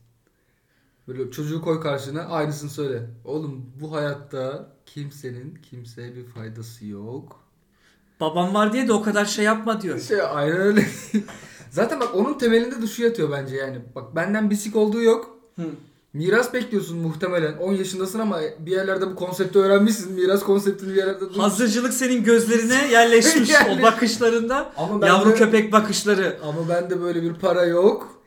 Böyle 1.09 1.31
çocuğu 1.31 1.63
koy 1.63 1.81
karşına 1.81 2.23
aynısını 2.23 2.71
söyle. 2.71 3.11
Oğlum 3.25 3.67
bu 3.81 3.93
hayatta 3.93 4.73
kimsenin 4.87 5.59
kimseye 5.71 6.17
bir 6.17 6.27
faydası 6.27 6.87
yok. 6.87 7.45
Babam 8.21 8.55
var 8.55 8.73
diye 8.73 8.89
de 8.89 8.93
o 8.93 9.03
kadar 9.03 9.25
şey 9.25 9.45
yapma 9.45 9.83
diyor. 9.83 10.01
Şey 10.01 10.23
aynen 10.23 10.57
öyle. 10.57 10.87
Zaten 11.71 12.01
bak 12.01 12.15
onun 12.15 12.39
temelinde 12.39 12.83
de 12.83 12.87
şu 12.87 13.03
yatıyor 13.03 13.31
bence 13.31 13.57
yani. 13.57 13.79
Bak 13.95 14.17
benden 14.17 14.51
bisik 14.51 14.77
olduğu 14.77 15.03
yok. 15.03 15.39
Hı. 15.57 15.71
Miras 16.13 16.55
bekliyorsun 16.55 16.99
muhtemelen. 16.99 17.57
10 17.59 17.73
yaşındasın 17.73 18.19
ama 18.19 18.41
bir 18.59 18.71
yerlerde 18.71 19.07
bu 19.11 19.15
konsepti 19.15 19.59
öğrenmişsin. 19.59 20.13
Miras 20.13 20.43
konseptini 20.43 20.91
bir 20.91 20.97
yerlerde 20.97 21.21
duymuşsun. 21.21 21.43
Hazırcılık 21.43 21.93
senin 21.95 22.25
gözlerine 22.25 22.89
yerleşmiş 22.93 23.51
Yani- 23.53 23.79
o 23.81 23.83
bakışlarında. 23.83 24.73
Ama 24.77 25.07
Yavru 25.07 25.31
de- 25.31 25.35
köpek 25.35 25.73
bakışları. 25.73 26.39
Ama 26.45 26.69
bende 26.69 27.01
böyle 27.01 27.23
bir 27.23 27.35
para 27.35 27.65
yok. 27.65 28.23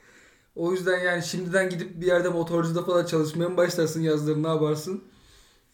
O 0.56 0.72
yüzden 0.72 1.00
yani 1.00 1.24
şimdiden 1.24 1.70
gidip 1.70 2.02
bir 2.02 2.06
yerde 2.06 2.30
motorcuda 2.30 2.84
falan 2.84 3.06
çalışmaya 3.06 3.50
mı 3.50 3.58
başlarsın 3.58 4.02
yazları 4.02 4.44
ne 4.44 4.48
yaparsın? 4.48 5.04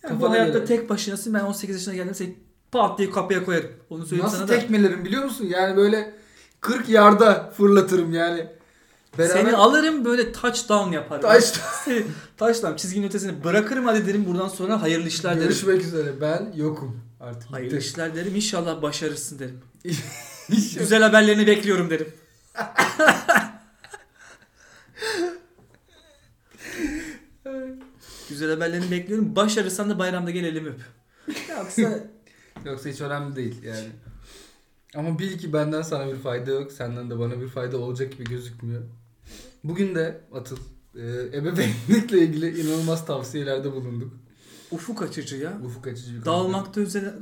Yani 0.03 0.15
bu 0.15 0.19
Kafana 0.21 0.33
hayatta 0.39 0.53
göre. 0.57 0.65
tek 0.65 0.89
başınasın. 0.89 1.33
Ben 1.33 1.39
18 1.39 1.75
yaşına 1.75 1.93
geldim 1.93 2.15
seni 2.15 2.35
pat 2.71 2.97
diye 2.99 3.09
kapıya 3.11 3.45
koyarım. 3.45 3.69
Onu 3.89 4.01
söyleyeyim 4.05 4.23
Nasıl 4.25 4.37
sana 4.37 4.47
da. 4.47 4.59
tekmelerim 4.59 5.05
biliyor 5.05 5.23
musun? 5.23 5.45
Yani 5.49 5.77
böyle 5.77 6.13
40 6.61 6.89
yarda 6.89 7.53
fırlatırım 7.57 8.13
yani. 8.13 8.47
Seni 9.17 9.55
alırım 9.55 10.05
böyle 10.05 10.31
touchdown 10.31 10.91
yaparım. 10.91 11.41
Seni 11.85 12.05
touchdown 12.37 12.75
çizginin 12.75 13.07
ötesine 13.07 13.43
bırakırım 13.43 13.85
hadi 13.85 14.07
derim 14.07 14.25
buradan 14.25 14.47
sonra 14.47 14.81
hayırlı 14.81 15.07
işler 15.07 15.31
derim. 15.35 15.43
Görüşmek 15.43 15.81
üzere. 15.81 16.21
Ben 16.21 16.53
yokum. 16.55 17.01
Artık 17.19 17.51
Hayırlı 17.51 17.75
bitti. 17.77 17.87
işler 17.87 18.15
derim 18.15 18.35
inşallah 18.35 18.81
başarırsın 18.81 19.39
derim. 19.39 19.59
Güzel 20.79 21.03
haberlerini 21.03 21.47
bekliyorum 21.47 21.89
derim. 21.89 22.07
Güzel 28.29 28.49
haberlerini 28.49 28.91
bekliyorum. 28.91 29.35
Başarırsan 29.35 29.89
da 29.89 29.99
bayramda 29.99 30.31
gel 30.31 30.43
elimi 30.43 30.69
öp. 30.69 30.79
Yoksa 31.57 31.99
Yoksa 32.65 32.89
hiç 32.89 33.01
önemli 33.01 33.35
değil 33.35 33.63
yani. 33.63 33.87
Ama 34.95 35.19
bil 35.19 35.37
ki 35.37 35.53
benden 35.53 35.81
sana 35.81 36.07
bir 36.07 36.17
fayda 36.17 36.51
yok. 36.51 36.71
Senden 36.71 37.09
de 37.09 37.19
bana 37.19 37.41
bir 37.41 37.47
fayda 37.47 37.77
olacak 37.77 38.11
gibi 38.11 38.23
gözükmüyor. 38.23 38.81
Bugün 39.63 39.95
de 39.95 40.21
Atıl 40.33 40.57
e, 40.95 41.01
ebeveynlikle 41.37 42.19
ilgili 42.19 42.61
inanılmaz 42.61 43.05
tavsiyelerde 43.05 43.71
bulunduk. 43.71 44.13
ufuk 44.71 45.01
açıcı 45.01 45.35
ya. 45.37 45.59
Ufuk 45.65 45.87
açıcı 45.87 46.19
bir. 46.19 46.25
Dağılmakta 46.25 46.81
üzere 46.81 47.13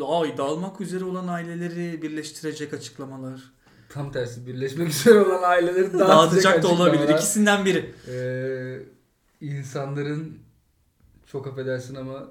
o, 0.00 0.20
ay 0.20 0.36
dağılmak 0.36 0.80
üzere 0.80 1.04
olan 1.04 1.28
aileleri 1.28 2.02
birleştirecek 2.02 2.74
açıklamalar. 2.74 3.52
Tam 3.88 4.12
tersi 4.12 4.46
birleşmek 4.46 4.88
üzere 4.88 5.20
olan 5.20 5.42
aileleri 5.42 5.92
dağıtacak 5.98 6.62
da 6.62 6.68
olabilir. 6.68 7.08
İkisinden 7.08 7.64
biri. 7.64 7.94
Ee, 8.08 8.78
insanların 9.40 10.38
çok 11.26 11.46
affedersin 11.46 11.94
ama 11.94 12.28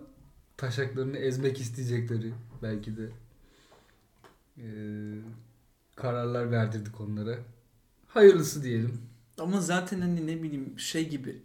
taşaklarını 0.58 1.17
ezmek 1.17 1.60
isteyecekleri 1.60 2.34
belki 2.63 2.97
de 2.97 3.10
ee, 4.57 4.63
kararlar 5.95 6.51
verdirdik 6.51 7.01
onlara. 7.01 7.37
Hayırlısı 8.07 8.63
diyelim. 8.63 9.01
Ama 9.39 9.61
zaten 9.61 10.01
hani 10.01 10.27
ne 10.27 10.43
bileyim 10.43 10.79
şey 10.79 11.09
gibi. 11.09 11.41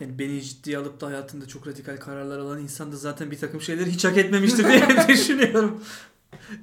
Yani 0.00 0.18
beni 0.18 0.42
ciddiye 0.42 0.78
alıp 0.78 1.00
da 1.00 1.06
hayatında 1.06 1.48
çok 1.48 1.66
radikal 1.66 1.96
kararlar 1.96 2.38
alan 2.38 2.58
insan 2.58 2.92
da 2.92 2.96
zaten 2.96 3.30
bir 3.30 3.38
takım 3.38 3.60
şeyleri 3.60 3.90
hiç 3.90 4.04
hak 4.04 4.16
etmemiştir 4.16 4.64
diye 4.68 4.88
düşünüyorum. 5.08 5.84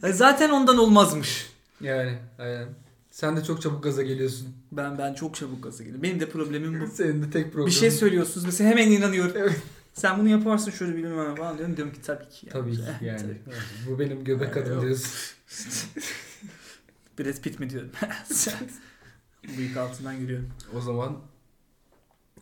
Yani 0.04 0.14
zaten 0.14 0.50
ondan 0.50 0.78
olmazmış. 0.78 1.50
Yani 1.82 2.18
aynen. 2.40 2.68
Sen 3.12 3.38
de 3.38 3.44
çok 3.44 3.62
çabuk 3.62 3.84
gaza 3.84 4.04
geliyorsun. 4.04 4.48
Ben 4.72 4.98
ben 4.98 5.14
çok 5.14 5.36
çabuk 5.36 5.64
gaza 5.64 5.84
geliyorum. 5.84 6.04
Benim 6.04 6.20
de 6.20 6.30
problemim 6.30 6.82
bu. 6.82 6.88
Senin 6.88 7.24
de 7.24 7.30
tek 7.30 7.52
problem. 7.54 7.68
Bir 7.68 7.72
şey 7.72 7.92
söylüyorsunuz 7.92 8.46
mesela 8.46 8.70
hemen 8.70 8.92
inanıyorum. 8.92 9.34
Evet. 9.36 9.62
Sen 9.98 10.20
bunu 10.20 10.30
yaparsın 10.30 10.72
şöyle 10.72 10.96
bilmem 10.98 11.32
ne 11.32 11.36
falan 11.36 11.58
diyorum. 11.58 11.78
Diyorum 11.78 11.94
ki 11.94 12.02
tabii 12.02 12.30
ki. 12.30 12.48
Tabii 12.50 12.76
ki 12.76 12.82
yani. 13.02 13.20
tabii. 13.22 13.40
Bu 13.90 14.00
benim 14.00 14.24
göbek 14.24 14.56
Yani 14.56 14.66
adım 14.68 14.82
diyorsun. 14.82 15.12
Brad 17.20 17.42
Pitt 17.42 17.60
mi 17.60 17.70
diyorum. 17.70 17.92
Bıyık 19.58 19.78
altından 19.78 20.14
yürüyorum. 20.14 20.50
O 20.76 20.82
zaman 20.82 21.18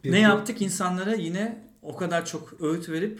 bir 0.03 0.11
Ne 0.11 0.17
bu- 0.17 0.21
yaptık 0.21 0.61
insanlara 0.61 1.13
yine 1.13 1.63
o 1.81 1.95
kadar 1.95 2.25
çok 2.25 2.61
öğüt 2.61 2.89
verip 2.89 3.19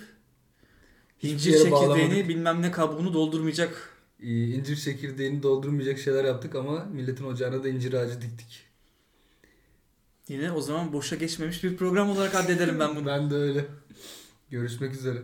incir 1.21 1.52
çekirdeğini 1.52 1.71
bağlamadık. 1.71 2.28
bilmem 2.30 2.62
ne 2.62 2.71
kabuğunu 2.71 3.13
doldurmayacak. 3.13 3.89
Ee, 4.19 4.43
incir 4.48 4.76
çekirdeğini 4.76 5.43
doldurmayacak 5.43 6.00
şeyler 6.00 6.26
yaptık 6.26 6.56
ama 6.56 6.84
milletin 6.86 7.26
ocağına 7.26 7.63
da 7.63 7.69
incir 7.69 7.93
ağacı 7.93 8.21
diktik. 8.21 8.65
Yine 10.28 10.52
o 10.52 10.62
zaman 10.62 10.93
boşa 10.93 11.15
geçmemiş 11.15 11.63
bir 11.63 11.78
program 11.78 12.10
olarak 12.10 12.36
addederim 12.36 12.80
ben 12.80 12.95
bunu. 12.95 13.06
Ben 13.06 13.30
de 13.30 13.36
öyle. 13.36 13.65
Görüşmek 14.49 14.93
üzere. 14.93 15.23